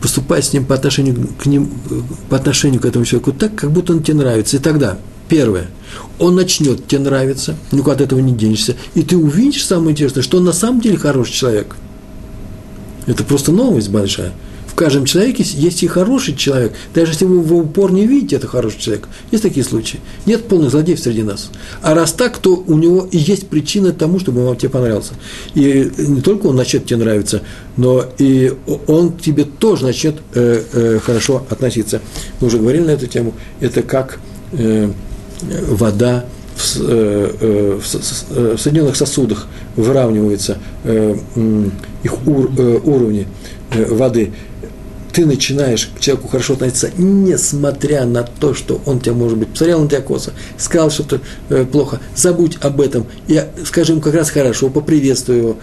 [0.00, 1.70] поступать с ним по отношению к, ним,
[2.28, 4.56] по отношению к этому человеку так, как будто он тебе нравится.
[4.56, 5.68] И тогда, первое,
[6.18, 10.38] он начнет тебе нравиться, никуда от этого не денешься, и ты увидишь, самое интересное, что
[10.38, 11.76] он на самом деле хороший человек.
[13.06, 14.32] Это просто новость большая–
[14.76, 16.72] каждом человеке есть и хороший человек.
[16.94, 19.08] Даже если вы в упор не видите, это хороший человек.
[19.32, 20.00] Есть такие случаи.
[20.26, 21.50] Нет полных злодеев среди нас.
[21.82, 25.14] А раз так, то у него и есть причина тому, чтобы он тебе понравился.
[25.54, 27.42] И не только он начнет тебе нравиться,
[27.76, 28.52] но и
[28.86, 32.00] он к тебе тоже начнет э, э, хорошо относиться.
[32.40, 33.34] Мы уже говорили на эту тему.
[33.60, 34.20] Это как
[34.52, 34.90] э,
[35.40, 41.16] вода в, э, э, в, в соединенных сосудах выравниваются э,
[42.02, 42.50] их ур,
[42.84, 43.26] уровни
[43.70, 44.32] воды
[45.16, 49.80] ты начинаешь к человеку хорошо относиться, несмотря на то, что он тебя, может быть, посмотрел
[49.80, 54.28] на тебя косо, сказал что-то э, плохо, забудь об этом, и скажи ему как раз
[54.28, 55.56] хорошо, поприветствуй его,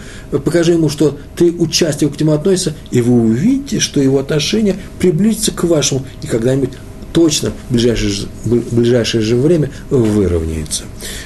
[0.44, 5.52] покажи ему, что ты участливо к нему относишься, и вы увидите, что его отношение приблизится
[5.52, 6.70] к вашему, и когда-нибудь
[7.12, 10.82] точно в ближайшее, в ближайшее же время выровняется.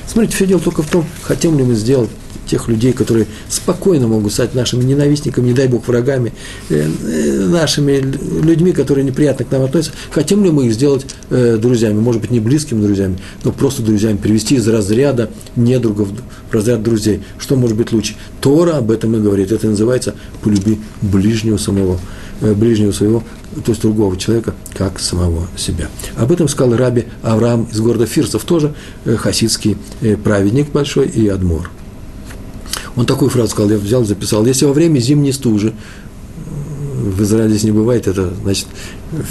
[0.06, 2.10] Смотрите, все дело только в том, хотим ли мы сделать
[2.48, 6.32] тех людей, которые спокойно могут стать нашими ненавистниками, не дай бог врагами,
[6.70, 7.98] э, э, нашими
[8.42, 9.96] людьми, которые неприятно к нам относятся.
[10.10, 14.16] Хотим ли мы их сделать э, друзьями, может быть, не близкими друзьями, но просто друзьями,
[14.16, 16.08] перевести из разряда недругов
[16.50, 17.22] в разряд друзей.
[17.38, 18.14] Что может быть лучше?
[18.40, 19.52] Тора об этом и говорит.
[19.52, 22.00] Это называется «полюби ближнего самого»
[22.40, 23.24] ближнего своего,
[23.64, 25.88] то есть другого человека, как самого себя.
[26.16, 29.76] Об этом сказал раби Авраам из города Фирсов, тоже хасидский
[30.22, 31.68] праведник большой и адмор.
[32.98, 34.44] Он такую фразу сказал, я взял, записал.
[34.44, 35.72] Если во время зимней стужи,
[36.98, 38.66] в Израиле здесь не бывает, это значит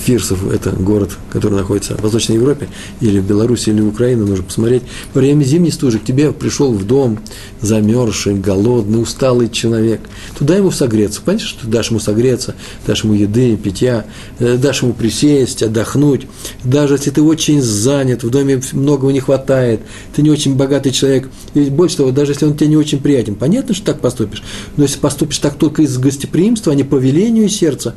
[0.06, 2.68] Фирсов– это город, который находится в Восточной Европе,
[3.00, 4.82] или в Беларуси, или в Украине, нужно посмотреть.
[5.14, 7.20] Во время зимней стужи к тебе пришел в дом
[7.62, 10.02] замерзший, голодный, усталый человек.
[10.38, 11.22] Туда ему согреться.
[11.22, 12.56] Понимаешь, что дашь ему согреться,
[12.88, 14.06] дашь ему еды, питья,
[14.40, 16.28] э, дашь ему присесть, отдохнуть.
[16.64, 19.82] Даже если ты очень занят, в доме многого не хватает,
[20.16, 23.36] ты не очень богатый человек, и больше того, даже если он тебе не очень приятен,
[23.36, 24.42] понятно, что так поступишь.
[24.76, 27.96] Но если поступишь так только из гостеприимства, а не по велению сердца,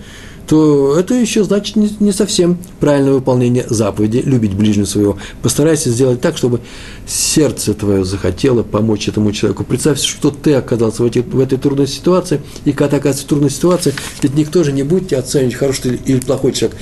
[0.51, 5.17] то это еще значит не, совсем правильное выполнение заповеди любить ближнего своего.
[5.43, 6.61] Постарайся сделать так, чтобы
[7.07, 9.63] сердце твое захотело помочь этому человеку.
[9.63, 13.29] Представь, что ты оказался в, эти, в этой трудной ситуации, и когда ты оказываешься в
[13.29, 16.77] трудной ситуации, ведь никто же не будет тебя оценивать, хороший ты или плохой человек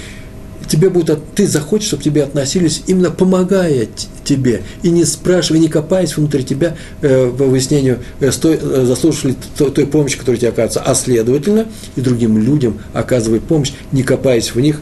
[0.69, 3.89] тебе будет, ты захочешь, чтобы тебе относились именно помогая
[4.25, 9.35] тебе, и не спрашивая, не копаясь внутри тебя э, по выяснению, э, стой, э, заслужишь
[9.57, 14.55] той, той помощи, которая тебе оказывается, а следовательно, и другим людям оказывать помощь, не копаясь
[14.55, 14.81] в них,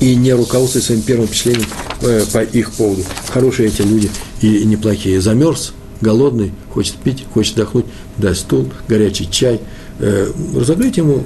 [0.00, 1.68] и не руководствуясь своим первым впечатлением
[2.02, 3.02] э, по их поводу.
[3.32, 4.10] Хорошие эти люди
[4.42, 5.20] и, неплохие.
[5.20, 7.86] Замерз, голодный, хочет пить, хочет отдохнуть,
[8.18, 9.60] дай стул, горячий чай,
[9.98, 11.22] э, разогрейте ему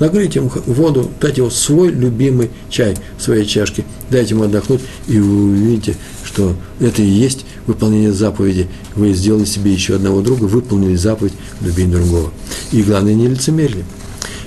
[0.00, 5.18] нагрейте ему воду, дайте ему свой любимый чай в своей чашке, дайте ему отдохнуть, и
[5.18, 8.68] вы увидите, что это и есть выполнение заповеди.
[8.94, 12.32] Вы сделали себе еще одного друга, выполнили заповедь любить другого.
[12.72, 13.84] И главное, не лицемерили.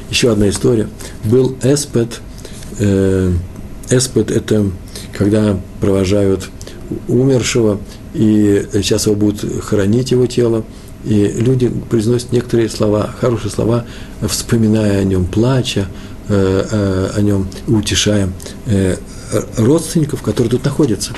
[0.09, 0.87] Еще одна история.
[1.23, 2.21] Был эспет.
[2.79, 3.33] Э,
[3.89, 4.69] эспет– это
[5.17, 6.49] когда провожают
[7.07, 7.79] умершего,
[8.13, 10.63] и сейчас его будут хоронить его тело–
[11.07, 13.85] и люди произносят некоторые слова, хорошие слова,
[14.27, 15.87] вспоминая о нем, плача
[16.27, 18.29] э, э, о нем, утешая
[18.65, 18.97] э,
[19.57, 21.13] родственников, которые тут находятся.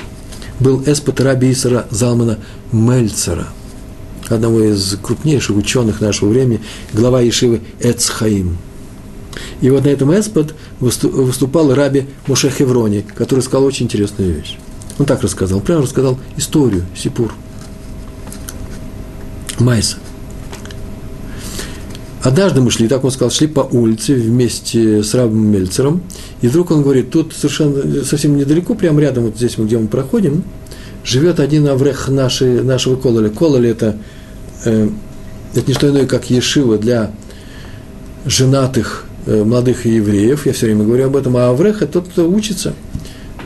[0.60, 2.38] Был эспот раби Исара Залмана
[2.70, 3.48] Мельцера,
[4.28, 6.60] одного из крупнейших ученых нашего времени,
[6.92, 8.58] глава Ешивы Эцхаим.
[9.60, 14.56] И вот на этом эспот выступал раби Моше Хеврони, который сказал очень интересную вещь.
[15.00, 17.32] Он так рассказал, прямо рассказал историю, Сипур–
[19.60, 19.96] Майса.
[22.22, 26.02] Однажды мы шли, так он сказал, шли по улице вместе с Рабом Мельцером,
[26.42, 30.44] и вдруг он говорит, тут совершенно совсем недалеко, прямо рядом, вот здесь, где мы проходим,
[31.02, 33.30] живет один аврех нашей, нашего Кололя.
[33.30, 33.96] Кололя это,
[34.66, 34.88] э,
[35.54, 37.10] это не что иное, как Ешива для
[38.26, 42.28] женатых э, молодых евреев, я все время говорю об этом, а аврех это тот, кто
[42.28, 42.74] учится.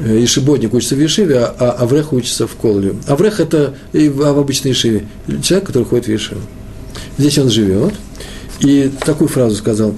[0.01, 2.95] Э, Ешиботник учится в Ешиве, а, а Аврех учится в Кололе.
[3.07, 5.07] Аврех– это и в, в обычной Ешиве,
[5.43, 6.41] человек, который ходит в Ешиву.
[7.19, 7.95] Здесь он живет–
[8.61, 9.95] и такую фразу сказал.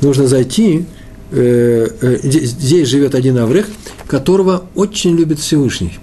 [0.00, 0.84] Нужно зайти,
[1.30, 3.66] э, э, здесь живет один Аврех,
[4.06, 5.98] которого очень любит Всевышний.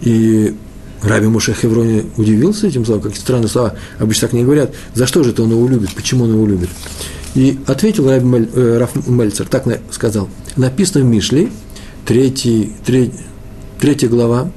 [0.00, 0.54] И
[1.02, 4.72] Раби Муше Хеврони удивился этим словом, какие странные слова, обычно так не говорят.
[4.94, 6.68] За что же это он его любит, почему он его любит?
[7.34, 11.50] И ответил Раби Мель, э, Раф Мельцер, так сказал, написано в Мишле,
[12.06, 13.12] третий, треть,
[13.80, 14.50] третья глава,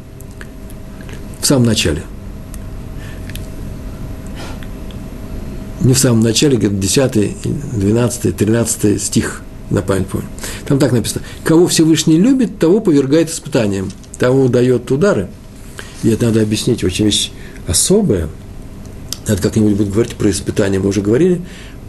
[1.41, 2.04] в самом начале–
[5.82, 7.38] не в самом начале, где-то 10,
[7.74, 10.28] 12, 13 стих, на память помню.
[10.68, 11.24] Там так написано.
[11.43, 15.30] Кого Всевышний любит, того повергает испытанием, того дает удары.
[16.04, 17.32] И это надо объяснить, очень вещь
[17.68, 18.30] особая.
[19.28, 20.80] Надо как-нибудь будет говорить про испытания.
[20.80, 21.41] Мы уже говорили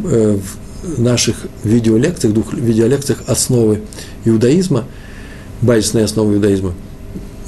[0.04, 0.38] э,
[0.82, 3.82] в наших видеолекциях, двух видеолекциях основы
[4.24, 4.84] иудаизма,
[5.61, 6.74] базисные основы иудаизма–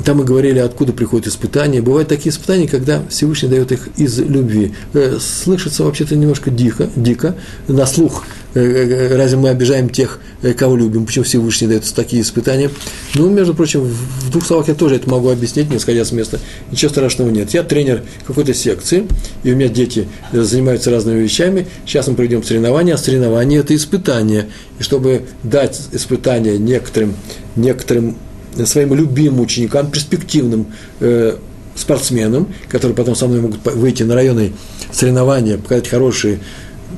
[0.05, 1.81] там мы говорили, откуда приходят испытания.
[1.81, 4.75] Бывают такие испытания, когда Всевышний дает их из любви.
[4.95, 7.37] Э, слышится вообще-то немножко дико, дико
[7.69, 8.25] на слух.
[8.55, 10.19] Э, э, разве мы обижаем тех,
[10.57, 11.07] кого любим?
[11.07, 12.71] Почему Всевышний дает такие испытания?
[13.15, 16.41] Ну, между прочим, в двух словах я тоже это могу объяснить, не сходя с места.
[16.71, 17.51] Ничего страшного нет.
[17.51, 19.07] Я тренер какой-то секции,
[19.45, 21.67] и у меня дети занимаются разными вещами.
[21.87, 24.47] Сейчас мы проведем соревнования, а соревнования– это испытание.
[24.81, 27.15] И чтобы дать испытание некоторым,
[27.57, 28.17] некоторым
[28.65, 30.67] своим любимым ученикам, перспективным
[31.01, 31.37] э,
[31.75, 34.53] спортсменам, которые потом со мной могут выйти на районные
[34.93, 36.41] соревнования, показать хорошие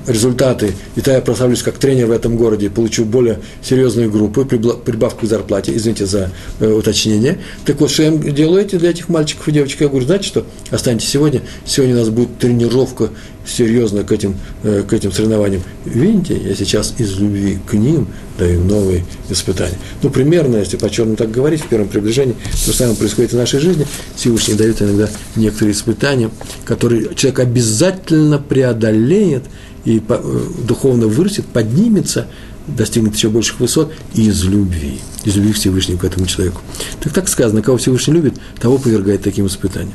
[0.06, 5.26] результаты, и то я прославлюсь как тренер в этом городе, получу более серьезную группу, прибавку
[5.26, 6.30] к зарплате, извините за
[6.60, 7.38] э, уточнение.
[7.64, 9.80] Так вот, что я делаю эти для этих мальчиков и девочек?
[9.80, 13.10] Я говорю, знаете что, останьтесь сегодня, сегодня у нас будет тренировка
[13.46, 15.62] серьезная к этим, э, к этим соревнованиям.
[15.84, 19.78] Видите, я сейчас из любви к ним даю новые испытания.
[20.02, 22.34] Ну, примерно, если по черному так говорить, в первом приближении,
[22.64, 23.86] то же самое происходит в нашей жизни.
[24.16, 26.30] Всевышний дает иногда некоторые испытания,
[26.64, 29.44] которые человек обязательно преодолеет,
[29.84, 32.26] и э, духовно вырастет, поднимется,
[32.66, 36.60] достигнет еще больших высот из любви, из любви Всевышнего к этому человеку.
[37.02, 39.94] Так так сказано, кого Всевышний любит, того повергает таким испытаниям.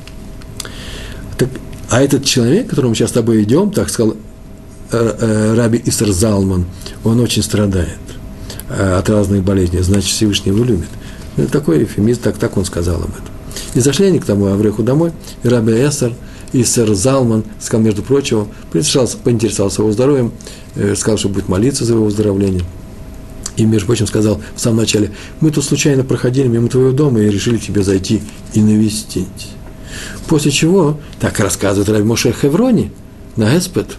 [1.37, 1.49] Так,
[1.89, 4.15] а этот человек, к которому сейчас с тобой идем, так сказал
[4.91, 6.65] э, э, Раби Исар Залман,
[7.03, 7.97] он очень страдает
[8.69, 10.89] от разных болезней, значит, Всевышний его любит.
[11.37, 13.25] Это такой эфемизм, так, так он сказал об этом.
[13.73, 15.11] И зашли они к тому Авреху домой,
[15.41, 16.13] и Раби Эсар–
[16.53, 20.31] и сэр Залман сказал, между прочим, поинтересовался его здоровьем,
[20.75, 22.63] э, сказал, что будет молиться за его выздоровление.
[23.57, 27.29] И, между прочим, сказал в самом начале, мы тут случайно проходили мимо твоего дома и
[27.29, 28.21] решили тебе зайти
[28.53, 29.49] и навестить.
[30.27, 32.91] После чего, так рассказывает Раби Моше Хеврони
[33.35, 33.97] на Эспет,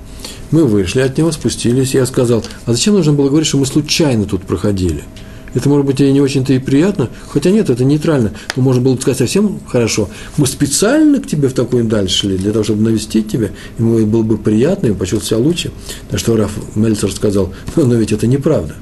[0.50, 3.66] мы вышли от него, спустились, и я сказал, а зачем нужно было говорить, что мы
[3.66, 5.04] случайно тут проходили?
[5.52, 8.32] Это, может быть, и не очень-то и приятно, хотя нет, это нейтрально.
[8.54, 10.08] Но можно было бы сказать совсем хорошо.
[10.36, 14.22] Мы специально к тебе в такую даль шли, для того, чтобы навестить тебя, ему было
[14.22, 15.72] бы приятно, и почувствовал себя лучше.
[16.10, 18.74] На что Раф Мельцер сказал, ну, но ведь это неправда.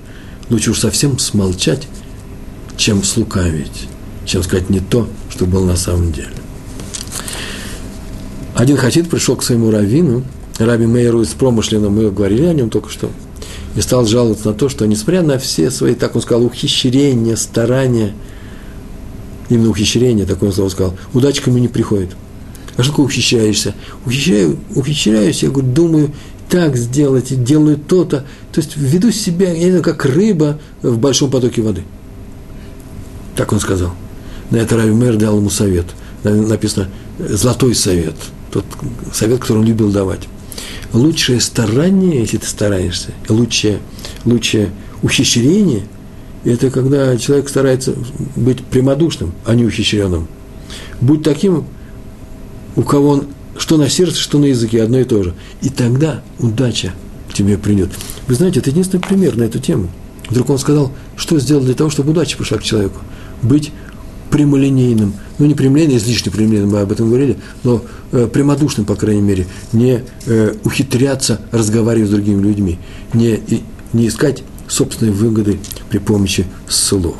[0.50, 1.88] Лучше уж совсем смолчать,
[2.76, 3.88] чем слукавить,
[4.26, 6.28] чем сказать не то, что было на самом деле.
[8.54, 10.22] Один хасид пришел к своему раввину,
[10.58, 13.10] Раби Мейеру из промышленного, мы говорили о нем только что–
[13.74, 18.14] и стал жаловаться на то, что, несмотря на все свои, так он сказал, ухищрения, старания,
[19.48, 22.10] именно ухищрение, такое слово сказал, удача ко мне не приходит.
[22.76, 23.74] А что такое ухищряешься?
[24.06, 26.10] Ухищряю, ухищряюсь, я говорю, думаю,
[26.48, 28.24] так сделать, и делаю то-то.
[28.52, 31.82] То есть веду себя, я не знаю, как рыба в большом потоке воды.
[33.36, 33.92] Так он сказал.
[34.50, 35.86] На это Рави Мэр дал ему совет.
[36.24, 36.88] Написано
[37.18, 38.14] «золотой совет».
[38.50, 38.64] Тот
[39.12, 40.26] совет, который он любил давать
[40.92, 43.78] лучшее старание, если ты стараешься, лучшее,
[44.24, 44.70] лучшее
[45.02, 45.84] ухищрение,
[46.44, 47.94] это когда человек старается
[48.36, 50.28] быть прямодушным, а не ухищренным.
[51.00, 51.64] Будь таким,
[52.76, 55.34] у кого он что на сердце, что на языке, одно и то же.
[55.60, 56.92] И тогда удача
[57.28, 57.90] к тебе придет.
[58.26, 59.90] Вы знаете, это единственный пример на эту тему.
[60.30, 62.98] Вдруг он сказал, что сделать для того, чтобы удача пришла к человеку.
[63.42, 63.72] Быть
[64.30, 69.22] прямолинейным, ну не прямолинейным, излишне прямолинейным, мы об этом говорили, но э, прямодушным, по крайней
[69.22, 72.78] мере, не э, ухитряться разговаривать с другими людьми,
[73.14, 73.62] не, и,
[73.92, 75.58] не искать собственной выгоды
[75.90, 77.16] при помощи слов.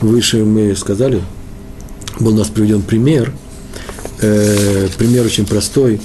[0.00, 1.22] Выше мы сказали,
[2.20, 3.32] был у нас приведен пример,
[4.20, 6.00] э, пример очень простой,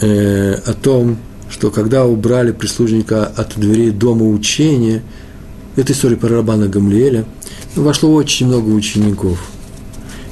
[0.00, 1.18] э, о том,
[1.50, 5.02] что когда убрали прислужника от дверей дома учения,
[5.76, 7.24] это история про Рабана Гамлиэля,
[7.76, 9.38] вошло очень много учеников.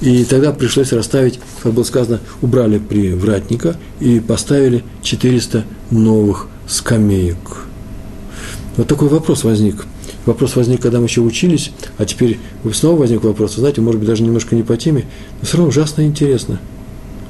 [0.00, 7.36] И тогда пришлось расставить, как было сказано, убрали привратника и поставили 400 новых скамеек.
[8.76, 9.86] Вот такой вопрос возник.
[10.24, 12.38] Вопрос возник, когда мы еще учились, а теперь
[12.72, 13.56] снова возник вопрос.
[13.56, 15.04] Знаете, может быть, даже немножко не по теме,
[15.40, 16.60] но все равно ужасно интересно.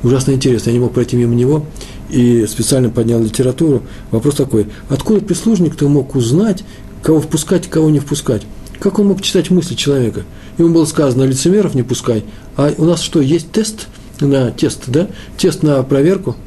[0.03, 0.71] Ужасно интересно.
[0.71, 1.67] Я не мог пройти мимо него
[2.09, 3.83] и специально поднял литературу.
[4.11, 6.65] Вопрос такой, откуда прислужник-то мог узнать,
[7.03, 8.43] кого впускать, кого не впускать?
[8.81, 10.25] Как он мог читать мысли человека?
[10.59, 12.25] Ему было сказано, лицемеров не пускай.
[12.57, 13.87] А у нас что, есть тест
[14.21, 15.09] на тест, да?
[15.37, 16.37] Тест на проверку–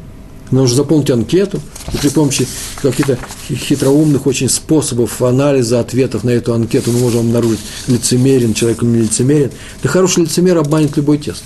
[0.53, 1.59] нужно заполнить анкету,
[1.91, 2.47] и при помощи
[2.81, 3.17] каких-то
[3.49, 9.01] хитроумных очень способов анализа ответов на эту анкету мы можем обнаружить, лицемерен человек или не
[9.01, 9.51] лицемерен.
[9.81, 11.43] Да хороший лицемер обманет любой тест.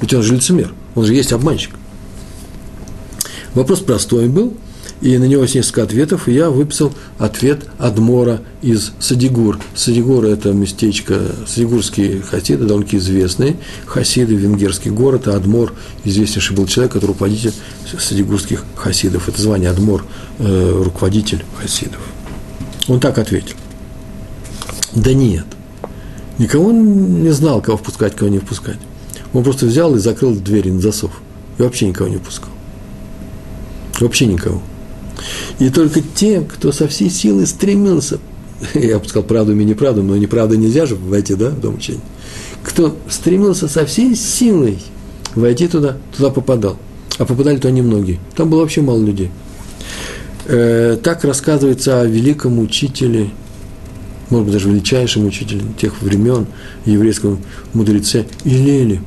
[0.00, 1.74] Ведь он же лицемер, он же есть обманщик.
[3.54, 4.54] Вопрос простой был,
[5.04, 9.60] и на него есть несколько ответов, и я выписал ответ Адмора из Садигур.
[9.74, 15.74] Садигур– это местечко, садигурские хасиды, довольно известные, хасиды, венгерский город, а Адмор–
[16.04, 17.52] известнейший был человек, который руководитель
[17.98, 19.28] садигурских хасидов.
[19.28, 20.06] Это звание Адмор
[20.38, 22.00] э,– руководитель хасидов.
[22.88, 23.56] Он так ответил.
[24.94, 25.44] Да нет,
[26.38, 28.78] никого не знал, кого впускать, кого не впускать.
[29.34, 31.12] Он просто взял и закрыл двери на засов.
[31.58, 32.48] И вообще никого не впускал.
[34.00, 34.62] Вообще никого.
[35.58, 38.18] И только те, кто со всей силы стремился,
[38.74, 42.00] я бы сказал правду и неправду, но неправда нельзя же войти, да, в дом учения,
[42.62, 44.78] кто стремился со всей силой
[45.34, 46.76] войти туда, туда попадал.
[47.18, 48.18] А попадали туда немногие.
[48.34, 49.30] Там было вообще мало людей.
[50.46, 53.30] Э, так рассказывается о великом учителе,
[54.30, 56.46] может быть, даже величайшем учителе тех времен,
[56.86, 57.38] еврейском
[57.72, 59.00] мудреце Илеле.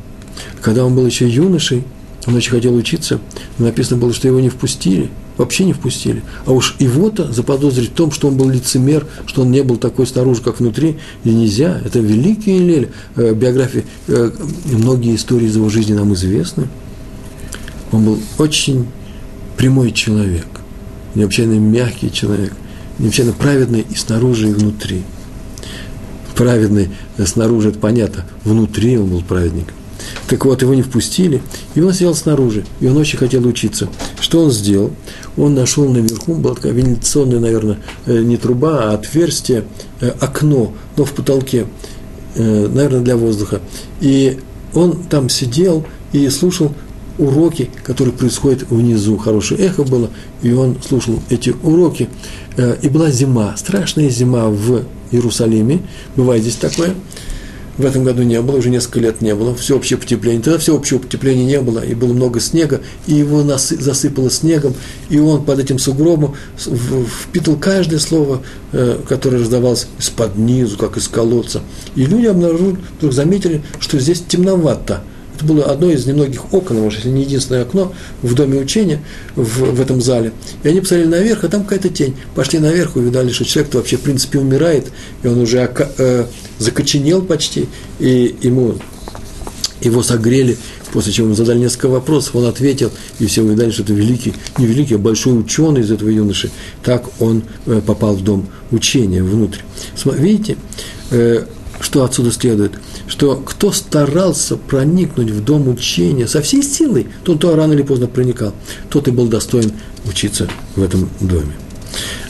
[0.61, 1.83] Когда он был еще юношей,
[2.27, 3.19] он очень хотел учиться,
[3.57, 6.23] но написано было, что его не впустили– вообще не впустили.
[6.45, 10.07] А уж его-то заподозрить в том, что он был лицемер, что он не был такой
[10.07, 11.79] снаружи, как внутри, и нельзя.
[11.85, 12.89] Это великий Лель.
[13.15, 14.31] Э, биографии, э,
[14.65, 16.67] многие истории из его жизни нам известны.
[17.91, 18.87] Он был очень
[19.55, 20.47] прямой человек,
[21.15, 22.53] необычайно мягкий человек,
[22.99, 25.03] необычайно праведный и снаружи, и внутри.
[26.35, 26.89] Праведный
[27.25, 29.73] снаружи, это понятно, внутри он был праведником.
[30.27, 31.41] Так вот, его не впустили,
[31.73, 33.87] и он сидел снаружи, и он очень хотел учиться.
[34.19, 34.91] Что он сделал?
[35.37, 39.63] Он нашел наверху, была такая вентиляционная, наверное, э, не труба, а отверстие,
[40.01, 41.67] э, окно, но в потолке,
[42.35, 43.61] э, наверное, для воздуха.
[44.01, 44.37] И
[44.73, 46.73] он там сидел и слушал
[47.17, 49.17] уроки, которые происходят внизу.
[49.17, 50.09] Хорошее эхо было,
[50.41, 52.09] и он слушал эти уроки.
[52.81, 55.81] И была зима, страшная зима в Иерусалиме.
[56.15, 56.93] Бывает здесь такое–
[57.77, 60.41] в этом году не было, уже несколько лет не было, всеобщее потепление.
[60.41, 64.73] Тогда всеобщего потепления не было, и было много снега, и его насы, засыпало снегом,
[65.09, 71.07] и он под этим сугробом впитал каждое слово, э, которое раздавалось из-под низу, как из
[71.07, 71.61] колодца.
[71.95, 75.03] И люди обнаружили, вдруг заметили, что здесь темновато–
[75.37, 78.99] это было одно из немногих окон, может, если не единственное окно в доме учения,
[79.35, 80.31] в, в этом зале.
[80.63, 82.15] И они посмотрели наверх, а там какая-то тень.
[82.33, 84.87] Пошли наверх, увидали, что человек-то вообще, в принципе, умирает,
[85.21, 86.25] и он уже э,
[86.57, 87.69] закоченел почти,
[87.99, 88.75] и ему
[89.79, 90.57] его согрели,
[90.91, 94.65] после чего ему задали несколько вопросов, он ответил, и все увидали, что это великий, не
[94.65, 96.49] великий, а большой ученый из этого юноши.
[96.83, 99.59] Так он э, попал в дом учения внутрь.
[100.03, 100.57] Видите,
[101.11, 101.45] э,
[101.79, 102.73] что отсюда следует?
[103.07, 108.07] Что кто старался проникнуть в дом учения со всей силой, тот то рано или поздно
[108.07, 108.53] проникал,
[108.89, 109.71] тот и был достоин
[110.05, 111.53] учиться в этом доме.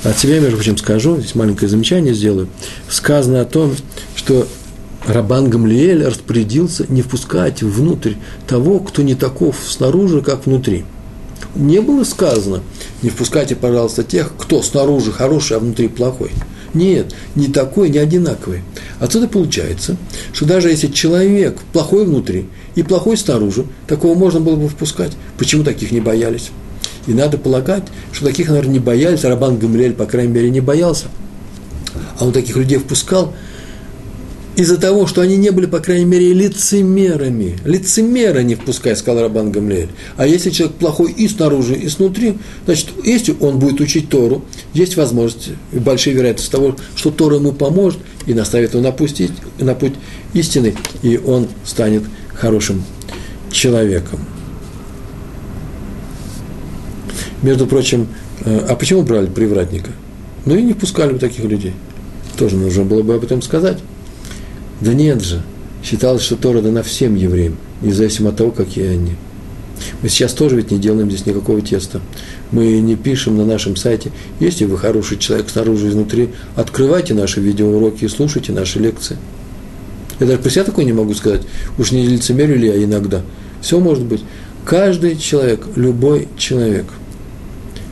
[0.04, 2.48] От себя, между прочим, скажу, здесь маленькое замечание сделаю.
[2.90, 3.76] Сказано о том,
[4.16, 4.48] что
[5.06, 8.14] Рабан Гамлиэль распорядился не впускать внутрь
[8.46, 10.86] того, кто не таков снаружи, как внутри.
[11.56, 12.62] Не было сказано,
[13.02, 16.32] не впускайте, пожалуйста, тех, кто снаружи хороший, а внутри плохой.
[16.78, 18.62] Нет, не такой, не одинаковый.
[19.00, 19.98] Отсюда получается,
[20.32, 25.14] что даже если человек плохой внутри и плохой снаружи, такого можно было бы впускать.
[25.38, 26.52] Почему таких не боялись?
[27.08, 31.08] И надо полагать, что таких, наверное, не боялись, Рабан Гамлель, по крайней мере, не боялся.
[32.20, 33.34] А он таких людей впускал–
[34.58, 37.58] из-за того, что они не были, по крайней мере, лицемерами.
[37.64, 39.90] Лицемера не впускай, сказал Рабан Гамлеэль.
[40.18, 44.44] А если человек плохой и снаружи, и снутри, значит, если он будет учить Тору,
[44.74, 49.32] есть возможность, и большая вероятность того, что Тора ему поможет и наставит его на путь,
[49.60, 49.94] на путь
[50.34, 52.04] истины, и он станет
[52.34, 52.84] хорошим
[53.52, 54.20] человеком.
[57.44, 58.08] Между прочим,
[58.44, 59.92] э, а почему брали привратника?
[60.46, 61.74] Ну и не впускали бы таких людей.
[62.40, 63.78] Тоже нужно было бы об этом сказать.
[64.82, 65.42] Да нет же.
[65.84, 69.16] Считалось, что Тора дана всем евреям, независимо от того, какие они.
[70.02, 72.02] Мы сейчас тоже ведь не делаем здесь никакого теста.
[72.52, 74.12] Мы не пишем на нашем сайте.
[74.40, 79.18] Если вы хороший человек снаружи и изнутри, открывайте наши видеоуроки и слушайте наши лекции.
[80.20, 81.42] Я даже про себя такое не могу сказать.
[81.78, 83.22] Уж не лицемерю ли я иногда.
[83.62, 84.24] Все может быть.
[84.66, 86.86] Каждый человек, любой человек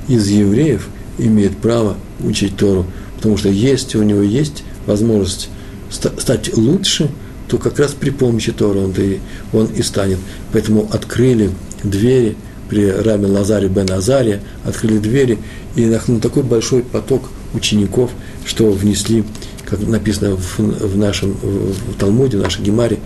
[0.07, 2.86] из евреев имеет право учить Тору.
[3.15, 5.49] Потому что если у него есть возможность
[5.95, 7.09] стать лучше,
[7.47, 9.19] то как раз при помощи Тора он и,
[9.53, 10.17] он и станет.
[10.51, 11.51] Поэтому открыли
[11.83, 12.35] двери
[12.69, 15.37] при Рабе Лазаре бен Азаре, открыли двери,
[15.75, 18.11] и нахнул такой большой поток учеников,
[18.45, 19.23] что внесли,
[19.65, 22.97] как написано в, в нашем в Талмуде, в нашей Гемаре,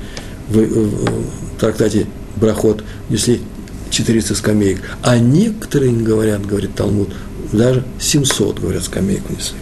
[0.48, 2.06] в, в трактате
[2.38, 3.42] Брахот, внесли
[3.90, 4.82] 400 скамеек.
[5.02, 7.10] А некоторые говорят, говорит Талмуд,
[7.52, 9.58] даже 700, говорят, скамеек внесли.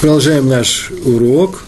[0.00, 1.64] Продолжаем наш урок.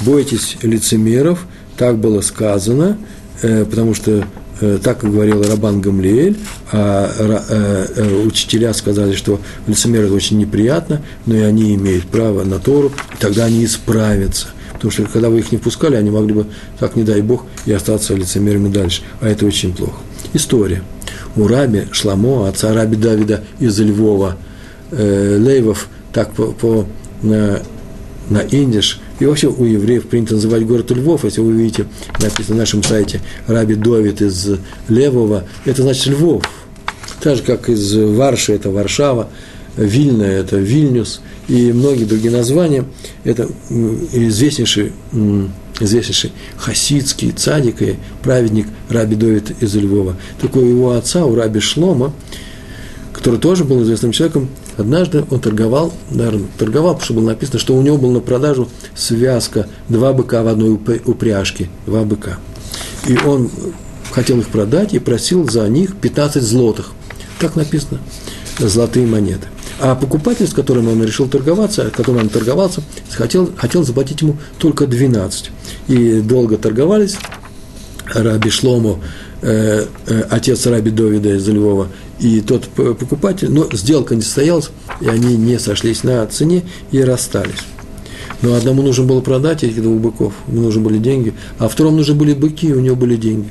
[0.00, 1.46] Бойтесь лицемеров.
[1.78, 2.98] Так было сказано,
[3.40, 4.26] э, потому что
[4.60, 6.36] э, так говорил Рабан Гамлиэль,
[6.72, 12.58] а э, учителя сказали, что лицемеры это очень неприятно, но и они имеют право на
[12.58, 14.48] Тору, и тогда они исправятся.
[14.74, 16.46] Потому что когда вы их не пускали, они могли бы,
[16.78, 19.00] так не дай Бог, и остаться лицемерами дальше.
[19.22, 19.96] А это очень плохо.
[20.34, 20.82] История.
[21.34, 24.36] У раби Шламо, отца раби Давида из Львова,
[24.90, 26.86] э, Лейвов, так по, по
[27.22, 27.62] на,
[28.28, 31.86] на индиш, и вообще у евреев принято называть город Львов, если вы видите,
[32.20, 34.48] написано на нашем сайте Раби Довид из
[34.88, 36.42] Левова, это значит Львов.
[37.20, 39.28] Так же, как из Варши, это Варшава,
[39.76, 42.84] Вильна– это Вильнюс, и многие другие названия.
[43.24, 44.92] Это известнейший,
[45.78, 50.16] известнейший хасидский цадик и праведник Раби Довид из Львова.
[50.40, 52.12] Такой его отца, у Раби Шлома,
[53.12, 54.48] который тоже был известным человеком,
[54.80, 58.68] однажды он торговал, наверное, торговал, потому что было написано, что у него была на продажу
[58.94, 62.38] связка, два быка в одной упряжке, два быка.
[63.06, 63.50] И он
[64.10, 66.92] хотел их продать и просил за них 15 злотых.
[67.38, 68.00] Так написано,
[68.58, 69.46] золотые монеты.
[69.78, 74.86] А покупатель, с которым он решил торговаться, которым он торговался, хотел, хотел заплатить ему только
[74.86, 75.50] 12.
[75.88, 77.16] И долго торговались.
[78.12, 79.00] Раби Шлому,
[79.42, 81.88] э, э, отец Раби Довида из Львова,
[82.18, 84.70] и тот покупатель, но сделка не состоялась,
[85.00, 86.62] и они не сошлись на цене
[86.92, 87.60] и расстались.
[88.42, 92.14] Но одному нужно было продать этих двух быков, ему нужны были деньги, а второму нужны
[92.14, 93.50] были быки, и у него были деньги.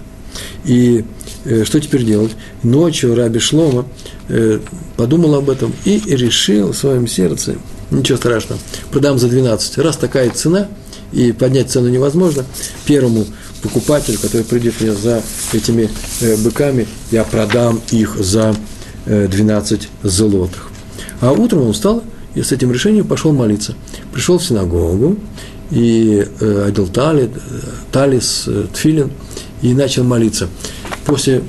[0.66, 1.06] И
[1.46, 2.32] э, что теперь делать?
[2.64, 3.86] Ночью Раби Шлома
[4.28, 4.60] э,
[4.98, 7.56] подумал об этом и решил в своем сердце,
[7.92, 8.60] ничего страшного,
[8.92, 9.78] продам за 12.
[9.78, 10.68] Раз такая цена,
[11.12, 12.46] и поднять цену невозможно,
[12.86, 13.26] первому
[13.62, 15.22] покупателю, который придет мне за
[15.53, 15.89] этими
[16.22, 18.55] э, быками, я продам их за
[19.05, 20.70] э, 12 золотых.
[21.22, 22.03] А утром он встал
[22.36, 23.76] и с этим решением пошел молиться.
[24.14, 25.18] Пришел в синагогу
[25.72, 27.30] и э, одел тали,
[27.91, 29.12] талис, э, тфилин
[29.62, 30.47] и начал молиться.
[31.05, 31.41] После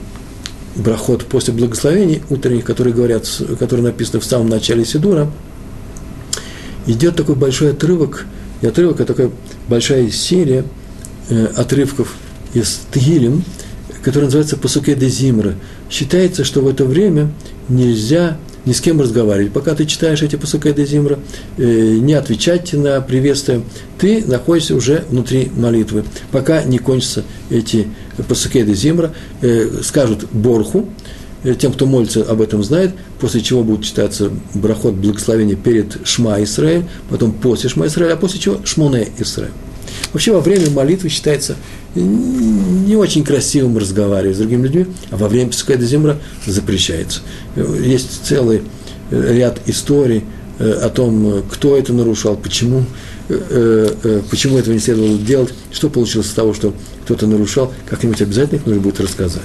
[0.77, 5.31] брахот, после благословений утренних, которые говорят, которые написаны в самом начале Сидура,
[6.87, 8.27] идет такой большой отрывок,
[8.63, 9.31] и отрывок– это такая
[9.69, 10.80] большая серия э,
[11.57, 12.15] отрывков
[12.55, 13.45] из Тгилем,
[14.03, 15.55] который называется «Пасуке де Зимра».
[15.91, 17.31] Считается, что в это время
[17.69, 19.53] нельзя ни с кем разговаривать.
[19.53, 21.19] Пока ты читаешь эти пасуке де Зимра,
[21.57, 23.63] э, не отвечать на приветствие,
[23.99, 26.05] ты находишься уже внутри молитвы.
[26.31, 27.89] Пока не кончатся эти
[28.29, 30.89] пасуке де Зимра, э, скажут Борху,
[31.43, 36.43] э, тем, кто молится, об этом знает, после чего будет читаться брахот благословения перед Шма
[36.43, 39.53] Исраэль, потом после Шма Исраэль, а после чего Шмоне Исраэль.
[40.13, 41.57] Вообще во время молитвы считается
[41.95, 47.21] не очень красивым разговаривать с другими людьми, а во время Песука до Земра запрещается.
[47.57, 48.63] Есть целый
[49.11, 50.25] ряд историй
[50.59, 52.85] э, о том, кто это нарушал, почему,
[53.29, 56.75] э, э, почему этого не следовало делать, что получилось из того, что
[57.05, 59.43] кто-то нарушал, как-нибудь обязательно их нужно будет рассказать.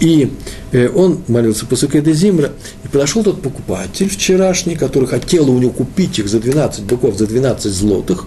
[0.00, 0.30] И
[0.94, 2.52] он молился по де Зимра,
[2.84, 7.26] и подошел тот покупатель вчерашний, который хотел у него купить их за 12 быков, за
[7.26, 8.26] 12 злотых,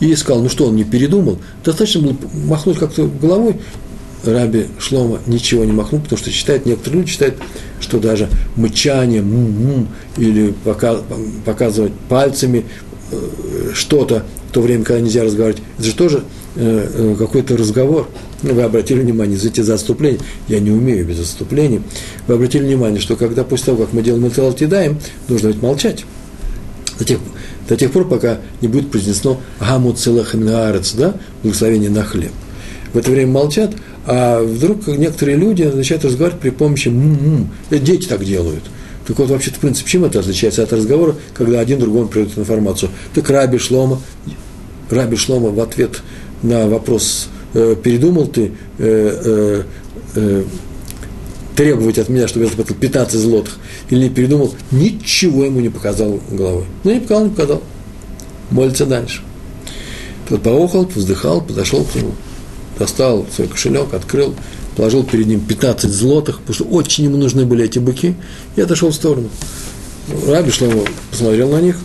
[0.00, 2.16] и сказал, ну что, он не передумал, достаточно было
[2.46, 3.56] махнуть как-то головой,
[4.24, 7.36] Раби Шлома ничего не махнул, потому что считает, некоторые люди считают,
[7.80, 10.54] что даже мычание м-м, или
[11.44, 12.64] показывать пальцами
[13.10, 16.24] э, что-то в то время, когда нельзя разговаривать, это же тоже
[16.56, 18.08] э, э, какой-то разговор.
[18.42, 21.82] Ну, вы обратили внимание, за эти заступления, я не умею без заступлений,
[22.26, 26.04] вы обратили внимание, что когда после того, как мы делаем Маталатидаем, нужно ведь молчать.
[26.98, 27.18] До тех,
[27.68, 32.32] до тех пор, пока не будет произнесено «Гаму целахаминаарец», да, благословение на хлеб.
[32.92, 33.72] В это время молчат,
[34.06, 37.50] а вдруг некоторые люди начинают разговаривать при помощи «м-м».
[37.70, 38.62] Дети так делают.
[39.06, 42.90] Так вот, вообще-то, в принципе, чем это отличается от разговора, когда один другому передает информацию?
[43.14, 44.00] Так Раби Шлома,
[44.90, 46.02] Раби Шлома в ответ
[46.42, 49.62] на вопрос э, «передумал ты э,
[50.14, 50.44] э,
[51.56, 53.56] требовать от меня, чтобы я заплатил 15 злотых,
[53.90, 56.66] или не передумал, ничего ему не показал головой.
[56.84, 57.62] Ну, не показал, не показал.
[58.50, 59.22] Молится дальше.
[60.28, 62.12] Тот поохал, вздыхал, подошел к нему,
[62.78, 64.34] достал свой кошелек, открыл,
[64.76, 68.14] положил перед ним 15 злотых, потому что очень ему нужны были эти быки,
[68.56, 69.30] и отошел в сторону.
[70.28, 71.76] Раби Шломо посмотрел на них,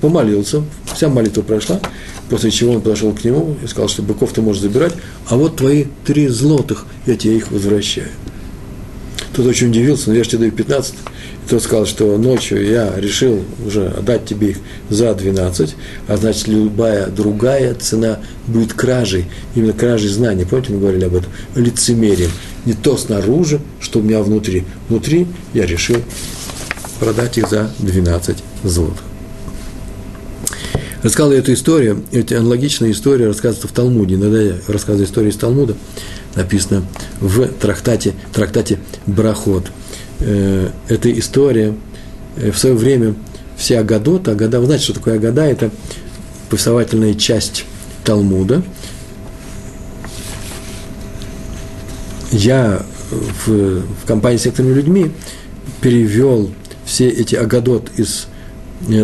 [0.00, 0.62] помолился,
[0.94, 1.80] вся молитва прошла,
[2.30, 4.94] после чего он подошел к нему и сказал, что быков ты можешь забирать,
[5.26, 8.08] а вот твои три злотых, я тебе их возвращаю.
[9.32, 10.94] Тот очень удивился, но я же тебе даю 15.
[10.94, 14.56] И тот сказал, что ночью я решил уже отдать тебе их
[14.88, 15.76] за 12,
[16.08, 18.18] а значит, любая другая цена
[18.48, 20.44] будет кражей, именно кражей знаний.
[20.44, 21.30] Помните, мы говорили об этом?
[21.54, 22.30] Лицемерием.
[22.66, 24.64] Не то снаружи, что у меня внутри.
[24.88, 25.96] Внутри я решил
[26.98, 29.04] продать их за 12 злотых.
[31.02, 34.16] Рассказал я эту историю, эти аналогичная история рассказывается в Талмуде.
[34.16, 35.76] Иногда я рассказываю историю из Талмуда–
[36.34, 36.84] написано
[37.20, 39.70] в трактате, трактате Брахот.
[40.20, 41.74] Э, эта история
[42.36, 43.14] э, в свое время
[43.56, 45.70] все Агадот, Агада, вы знаете, что такое Агада, это
[46.48, 47.64] повествовательная часть
[48.04, 48.62] Талмуда.
[52.32, 55.12] Я в, в компании с некоторыми людьми
[55.80, 56.50] перевел
[56.84, 58.28] все эти Агадот из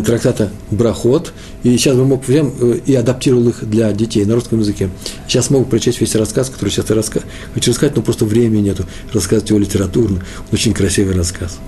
[0.05, 4.61] трактата Брахот, и сейчас бы мог взять э, и адаптировал их для детей на русском
[4.61, 4.89] языке.
[5.29, 7.21] Сейчас могу прочесть весь рассказ, который сейчас я раска...
[7.55, 10.25] хочу рассказать, но просто времени нету рассказывать его литературно.
[10.53, 11.59] Очень красивый рассказ.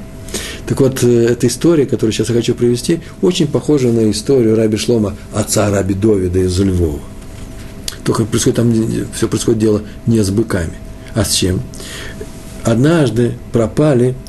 [0.66, 4.76] Так вот, э, эта история, которую сейчас я хочу привести, очень похожа на историю Раби
[4.76, 7.00] Шлома, отца Раби Довида из Львова.
[8.04, 8.72] Только происходит там
[9.14, 10.72] все происходит дело не с быками,
[11.14, 11.60] а с чем?
[12.64, 14.27] Однажды пропали Э,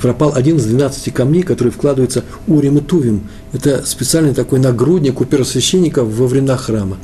[0.00, 3.22] пропал один из 12 камней, который вкладывается урим и тувим.
[3.52, 6.98] Это специальный такой нагрудник у первосвященников во времена храма.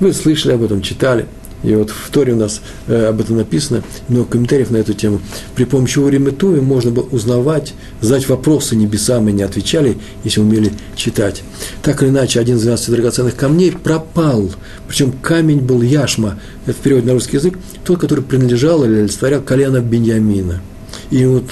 [0.00, 1.26] Вы слышали об этом, читали.
[1.62, 5.20] И вот в Торе у нас э, об этом написано, много комментариев на эту тему.
[5.54, 7.72] При помощи Урим и Тувим можно было узнавать,
[8.02, 11.42] задать вопросы небесам, и не отвечали, если умели читать.
[11.82, 14.50] Так или иначе, один из 12 драгоценных камней пропал.
[14.86, 19.40] Причем камень был яшма, это в переводе на русский язык, тот, который принадлежал или олицетворял
[19.40, 20.60] колено Беньямина–
[21.10, 21.44] и вот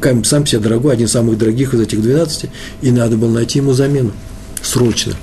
[0.00, 2.50] камень сам себе дорогой, один из самых дорогих из этих 12,
[2.82, 4.12] и надо было найти ему замену.
[4.62, 5.14] Срочно.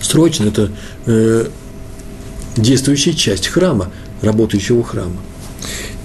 [0.00, 0.70] Срочно– это
[1.06, 1.46] э,
[2.56, 3.90] действующая часть храма,
[4.20, 5.16] работающего храма.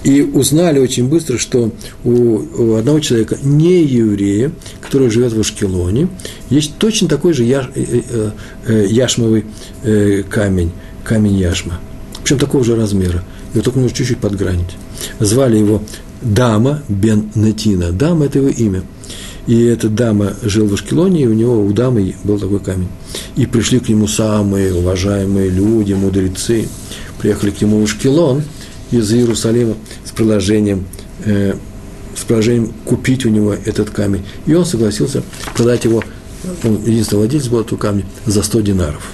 [0.02, 1.72] И узнали очень быстро, что
[2.04, 6.08] у, одного человека, не еврея, который живет в Ашкелоне,
[6.48, 8.30] есть точно такой же яш, э, э,
[8.66, 9.44] э, яшмовый
[9.82, 10.72] э, камень,
[11.04, 11.78] камень яшма.
[12.22, 13.22] Причем такого же размера.
[13.52, 14.70] Его только нужно чуть-чуть подгранить.
[15.18, 15.82] Звали его
[16.22, 17.92] Дама бен Нетина.
[17.92, 18.82] Дама– это его имя.
[19.46, 22.88] И эта дама жил в Ашкелоне, и у него, у дамы был такой камень.
[23.36, 26.68] И пришли к нему самые уважаемые люди, мудрецы.
[27.18, 28.42] Приехали к нему в Ашкелон
[28.90, 30.84] из Иерусалима с предложением,
[31.24, 31.54] э,
[32.14, 34.24] с предложением купить у него этот камень.
[34.46, 35.22] И он согласился
[35.54, 36.02] продать его,
[36.62, 39.10] он единственный владелец был этого камня, за 100 динаров.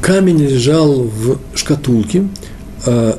[0.00, 2.28] Камень лежал в шкатулке,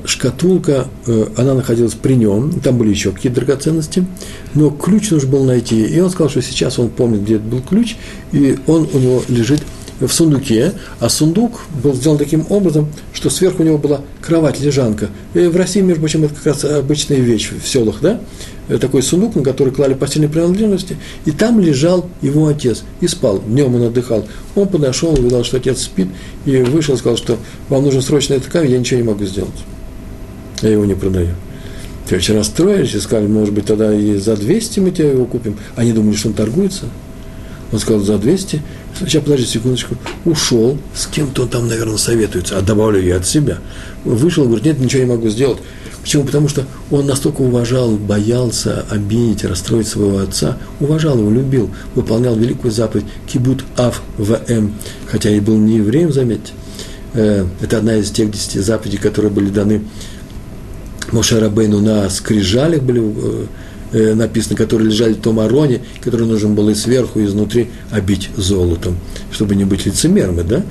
[0.06, 4.06] шкатулка, э, она находилась при нем, там были еще какие-то драгоценности,
[4.54, 5.86] но ключ нужно было найти.
[5.86, 7.96] И он сказал, что сейчас он помнит, где был ключ,
[8.32, 9.62] и он у него лежит
[10.00, 15.10] в сундуке, а сундук был сделан таким образом, что сверху у него была кровать-лежанка.
[15.34, 18.20] И в России, между прочим, это как раз обычная вещь в селах, да?
[18.72, 20.96] Э, такой сундук, на который клали постельные принадлежности,
[21.26, 23.42] и там лежал его отец и спал.
[23.46, 24.26] Днем он отдыхал.
[24.56, 26.08] Он подошел, увидел, что отец спит,
[26.46, 29.52] и вышел сказал, что вам нужен срочно этот камень, я ничего не могу сделать.
[30.62, 31.32] Я его не продаю.
[32.08, 35.58] Те очень расстроились и сказали, может быть, тогда и за 200 мы тебе его купим.
[35.76, 36.86] Они думали, что он торгуется.
[37.74, 38.62] Он сказал, за 200.
[39.00, 39.96] Сейчас, подожди секундочку.
[40.24, 43.58] Ушел, с кем-то он там, наверное, советуется, а добавлю я от себя.
[44.06, 45.58] Вышел, говорит, нет, ничего не могу сделать.
[46.02, 46.24] Почему?
[46.24, 52.72] Потому что он настолько уважал, боялся обидеть, расстроить своего отца, уважал его, любил, выполнял великую
[52.72, 54.74] заповедь Кибут Ав ВМ,
[55.08, 56.54] хотя и был не евреем, заметьте.
[57.14, 59.82] Э, это одна из тех десяти заповедей, которые были даны
[61.12, 63.46] Моше Рабейну на скрижалях были э,
[63.92, 68.30] э, написаны, которые лежали в том ароне, который нужно было и сверху, и изнутри обить
[68.38, 68.98] золотом,
[69.32, 70.64] чтобы не быть лицемерами, да?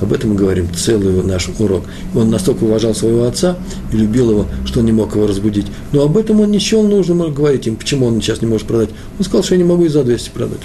[0.00, 1.84] Об этом мы говорим целый наш урок.
[2.14, 3.58] Он настолько уважал своего отца
[3.92, 5.66] и любил его, что не мог его разбудить.
[5.92, 8.90] Но об этом он не нужным говорить им, почему он сейчас не может продать.
[9.18, 10.60] Он сказал, что я не могу и за 200 продать.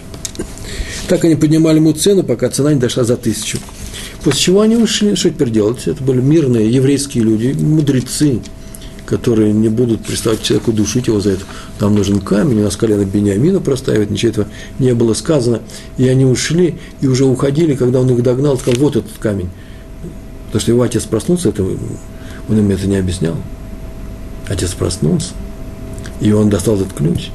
[1.08, 3.58] Так они поднимали ему цену, пока цена не дошла за тысячу.
[4.24, 5.88] После чего они ушли, что теперь делать?
[5.88, 8.40] Это были мирные еврейские люди, мудрецы,
[9.14, 11.44] которые не будут приставать человеку, душить его за это.
[11.80, 14.48] Нам нужен камень, у нас колено Бениамина проставить, ничего этого
[14.80, 15.60] не было сказано.
[15.98, 19.52] И они ушли, и уже уходили, когда он их догнал, сказал, вот этот камень.
[20.48, 23.36] Потому что его отец проснулся, это, он им это не объяснял.
[24.48, 25.34] Отец проснулся,
[26.20, 27.30] и он достал этот ключ,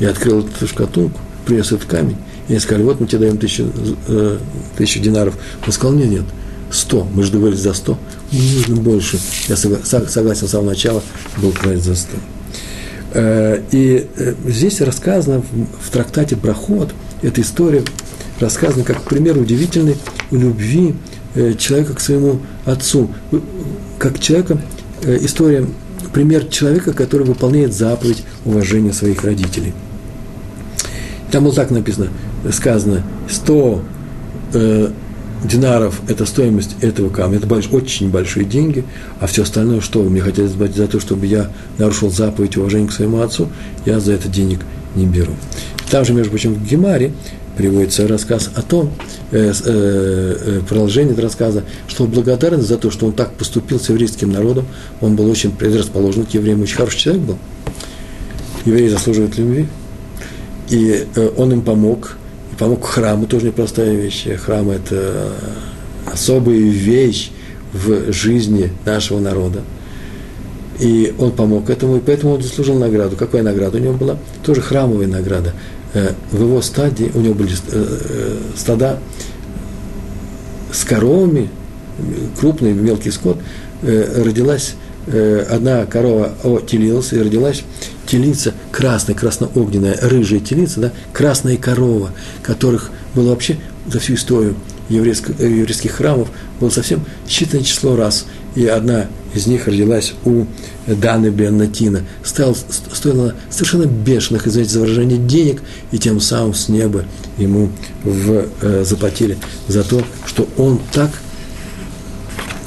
[0.00, 2.18] и открыл эту шкатулку, принес этот камень,
[2.48, 3.72] и они сказали, вот мы тебе даем тысячу,
[4.06, 4.38] э,
[4.76, 5.34] тысячу динаров.
[5.66, 6.24] Он сказал, нет, нет,
[6.70, 7.98] сто, мы же договорились за сто,
[8.32, 9.18] мне нужно больше.
[9.48, 11.02] Я согласен с самого начала,
[11.36, 12.16] был говорить за сто.
[13.14, 15.42] Э, и э, здесь рассказано
[15.80, 17.82] в трактате Брахот, эта история
[18.40, 19.96] рассказана как пример удивительной
[20.30, 20.94] любви
[21.34, 23.10] э, человека к своему отцу,
[23.98, 24.58] как человека,
[25.04, 25.66] история,
[26.12, 29.74] пример человека, который выполняет заповедь уважения своих родителей.
[31.30, 32.08] Там вот так написано,
[32.50, 33.82] сказано, 100
[35.44, 38.84] динаров– это стоимость этого камня, это больш, очень большие деньги,
[39.20, 42.88] а все остальное, что вы мне хотели сбать за то, чтобы я нарушил заповедь уважения
[42.88, 43.48] к своему отцу,
[43.84, 44.60] я за это денег
[44.94, 45.32] не беру.
[45.90, 47.12] Там же, между прочим, в Гемаре
[47.56, 48.90] приводится рассказ о том,
[49.30, 53.88] э, э, э, продолжение этого рассказа, что благодарность за то, что он так поступил с
[53.88, 54.66] еврейским народом,
[55.00, 57.38] он был очень предрасположен к евреям, очень хороший человек был.
[58.64, 59.66] Евреи заслуживают любви.
[60.70, 62.16] И э, он им помог,
[62.62, 64.28] помог храму, тоже непростая вещь.
[64.36, 65.32] Храм– это
[66.06, 67.32] особая вещь
[67.72, 69.62] в жизни нашего народа.
[70.78, 73.16] И он помог этому, и поэтому он заслужил награду.
[73.16, 74.16] Какая награда у него была?
[74.44, 75.54] Тоже храмовая награда.
[75.92, 79.00] Э, в его стадии, у него были э, э, стада
[80.72, 81.50] с коровами,
[82.38, 83.38] крупный мелкий скот,
[83.82, 84.76] родилась
[85.50, 87.64] одна корова отелилась, и родилась
[88.12, 92.10] телица, красная, красноогненная, рыжая телица, да, красная корова,
[92.42, 93.56] которых было вообще
[93.86, 94.54] за всю историю
[94.90, 96.28] еврейских, еврейских храмов
[96.60, 98.26] было совсем считанное число раз.
[98.54, 100.44] И одна из них родилась у
[100.86, 102.02] Даны Беннатина.
[102.22, 107.06] Стояла, стоила совершенно бешеных, извините за выражение, денег, и тем самым с неба
[107.38, 107.70] ему
[108.04, 109.38] в, э, заплатили
[109.68, 111.10] за то, что он так,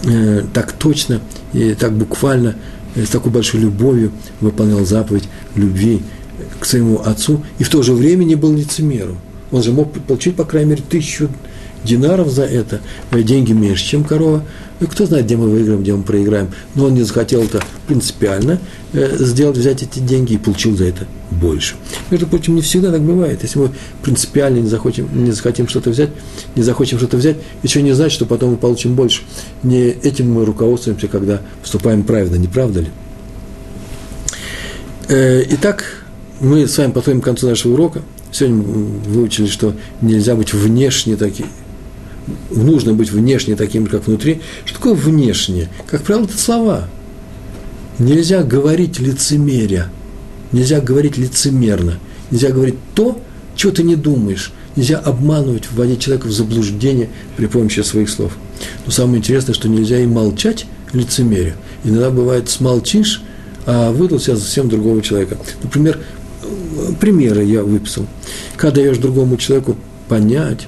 [0.05, 1.21] э, так точно
[1.55, 2.55] и так буквально
[2.95, 5.23] с такой большой любовью выполнял заповедь
[5.55, 6.01] любви
[6.59, 9.17] к своему отцу и в то же время не был лицемером.
[9.51, 11.29] Он же мог получить, по крайней мере, тысячу
[11.85, 12.81] динаров за это,
[13.11, 14.43] э, деньги меньше, чем корова.
[14.81, 16.49] И кто знает, где мы выиграем, где мы проиграем.
[16.75, 18.59] Но он не захотел это принципиально
[18.91, 21.75] э, сделать, взять эти деньги и получил за это больше.
[22.11, 23.43] Между прочим, не всегда так бывает.
[23.43, 23.71] Если мы
[24.01, 26.09] принципиально не захотим, не захотим что-то взять,
[26.55, 29.21] не захотим что-то взять, еще не значит, что потом мы получим больше.
[29.63, 32.87] Не этим мы руководствуемся, когда поступаем правильно, не правда ли?
[35.07, 36.03] Э, итак,
[36.39, 38.01] мы с вами подходим к концу нашего урока.
[38.31, 38.63] Сегодня мы
[39.07, 41.45] выучили, что нельзя быть внешне таким,
[42.49, 44.41] нужно быть внешне таким, как внутри.
[44.65, 45.69] Что такое внешне?
[45.87, 46.87] Как правило, это слова.
[47.99, 49.89] Нельзя говорить лицемеря,
[50.51, 51.99] нельзя говорить лицемерно,
[52.29, 53.21] нельзя говорить то,
[53.55, 54.51] чего ты не думаешь.
[54.75, 57.07] Нельзя обманывать, вводить человека в заблуждение
[57.37, 58.33] при помощи своих слов.
[58.85, 61.55] Но самое интересное, что нельзя и молчать лицемерие.
[61.85, 63.21] Иногда бывает, смолчишь,
[63.65, 65.37] а выдал себя совсем другого человека.
[65.63, 65.99] Например,
[66.99, 68.05] примеры я выписал.
[68.57, 69.77] Когда даешь другому человеку
[70.09, 70.67] понять,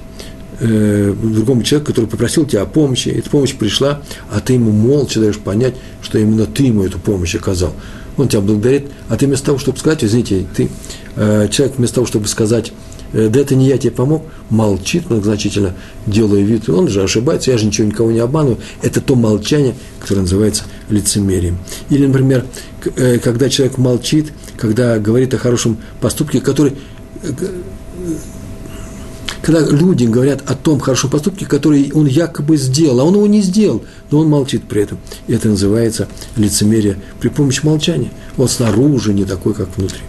[0.60, 5.20] э, другому человеку, который попросил тебя о помощи, эта помощь пришла, а ты ему молча
[5.20, 7.74] даешь понять, что именно ты ему эту помощь оказал.
[8.16, 10.68] Он тебя благодарит, а ты вместо того, чтобы сказать, извините, ты,
[11.16, 12.72] э, человек вместо того, чтобы сказать,
[13.12, 15.74] э, да это не я тебе помог, молчит многозначительно,
[16.06, 18.58] делая вид, он же ошибается, я же ничего никого не обманываю.
[18.82, 21.58] Это то молчание, которое называется лицемерием.
[21.90, 22.44] Или, например,
[22.96, 26.72] э, когда человек молчит, когда говорит о хорошем поступке, который
[27.22, 27.28] э,
[29.48, 33.40] когда люди говорят о том хорошем поступке, который он якобы сделал, а он его не
[33.40, 34.98] сделал, но он молчит при этом.
[35.26, 38.10] И это называется лицемерие при помощи молчания.
[38.36, 40.00] Он снаружи не такой, как внутри.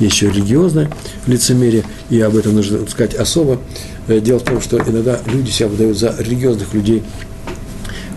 [0.00, 0.90] Есть еще религиозное
[1.26, 3.60] лицемерие, и об этом нужно сказать особо.
[4.08, 7.02] Э, дело в том, что иногда люди себя выдают за религиозных людей,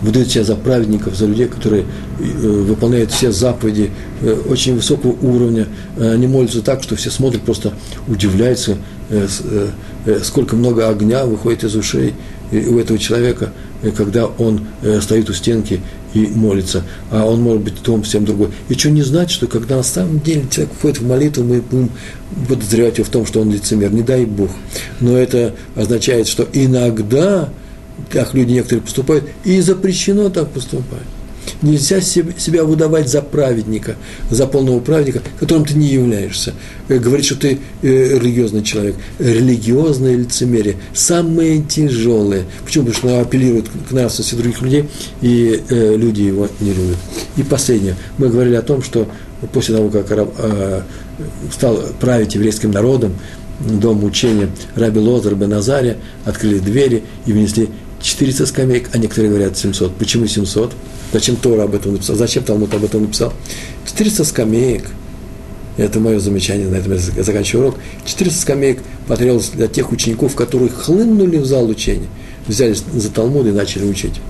[0.00, 1.84] выдают себя за праведников, за людей, которые
[2.18, 3.90] э, выполняют все заповеди
[4.22, 5.66] э, очень высокого уровня.
[5.98, 7.72] Они молятся так, что все смотрят, просто
[8.08, 8.76] удивляются,
[10.06, 12.14] Э, сколько много огня выходит из ушей
[12.52, 15.80] у этого человека, э, когда он э, стоит у стенки
[16.14, 18.48] и молится, а он может быть том всем другой.
[18.68, 21.90] И что не знать, что когда на самом деле человек входит в молитву, мы будем
[22.48, 24.50] подозревать его в том, что он лицемер, не дай Бог.
[25.00, 27.50] Но это означает, что иногда
[28.12, 31.02] так люди некоторые поступают, и запрещено так поступать.
[31.62, 33.96] Нельзя себя выдавать за праведника,
[34.30, 36.54] за полного праведника, которым ты не являешься.
[36.88, 38.96] Э, говорить, что ты э, религиозный человек.
[39.18, 42.44] Религиозное лицемерие самое тяжелое.
[42.64, 42.86] Почему?
[42.86, 44.88] Потому что оно апеллирует к нравственности других людей,
[45.20, 46.96] и э, люди его не любят.
[47.36, 47.96] И последнее.
[48.18, 49.08] Мы говорили о том, что
[49.52, 50.06] после того, как
[51.52, 53.14] стал править еврейским народом,
[53.60, 57.68] дом учения Раби Лозер Беназария, открыли двери и внесли
[58.02, 59.94] 400 скамеек, а некоторые говорят 700.
[59.96, 60.72] Почему 700?
[61.12, 62.16] Зачем Тора об этом написал?
[62.16, 63.32] Зачем Талмуд об этом написал?
[63.86, 64.86] 400 скамеек.
[65.76, 67.80] Это мое замечание, на этом я заканчиваю урок.
[68.04, 72.08] 400 скамеек потребовалось для тех учеников, которые хлынули в зал учения,
[72.46, 74.20] взялись за Талмуд и начали учить.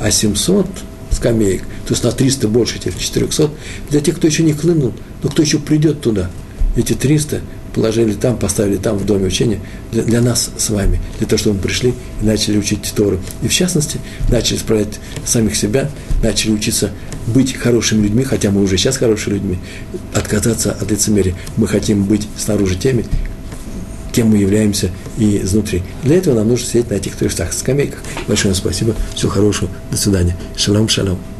[0.00, 0.66] А 700
[1.10, 3.50] скамеек, то есть на 300 больше этих 400,
[3.90, 6.30] для тех, кто еще не хлынул, но кто еще придет туда.
[6.76, 7.40] Эти 300
[7.78, 9.60] положили там, поставили там, в доме учения,
[9.92, 13.20] для, для нас с вами, для того, чтобы мы пришли и начали учить Тору.
[13.40, 14.00] И в частности,
[14.30, 15.88] начали исправлять самих себя,
[16.20, 16.90] начали учиться
[17.28, 19.58] быть хорошими людьми, хотя мы уже сейчас хорошими людьми,
[20.12, 21.36] отказаться от лицемерия.
[21.56, 23.04] Мы хотим быть снаружи теми,
[24.12, 25.84] кем мы являемся и изнутри.
[26.02, 28.00] Для этого нам нужно сидеть на этих трех скамейках.
[28.26, 30.36] Большое вам спасибо, всего хорошего, до свидания.
[30.56, 31.37] Шалом, шалом.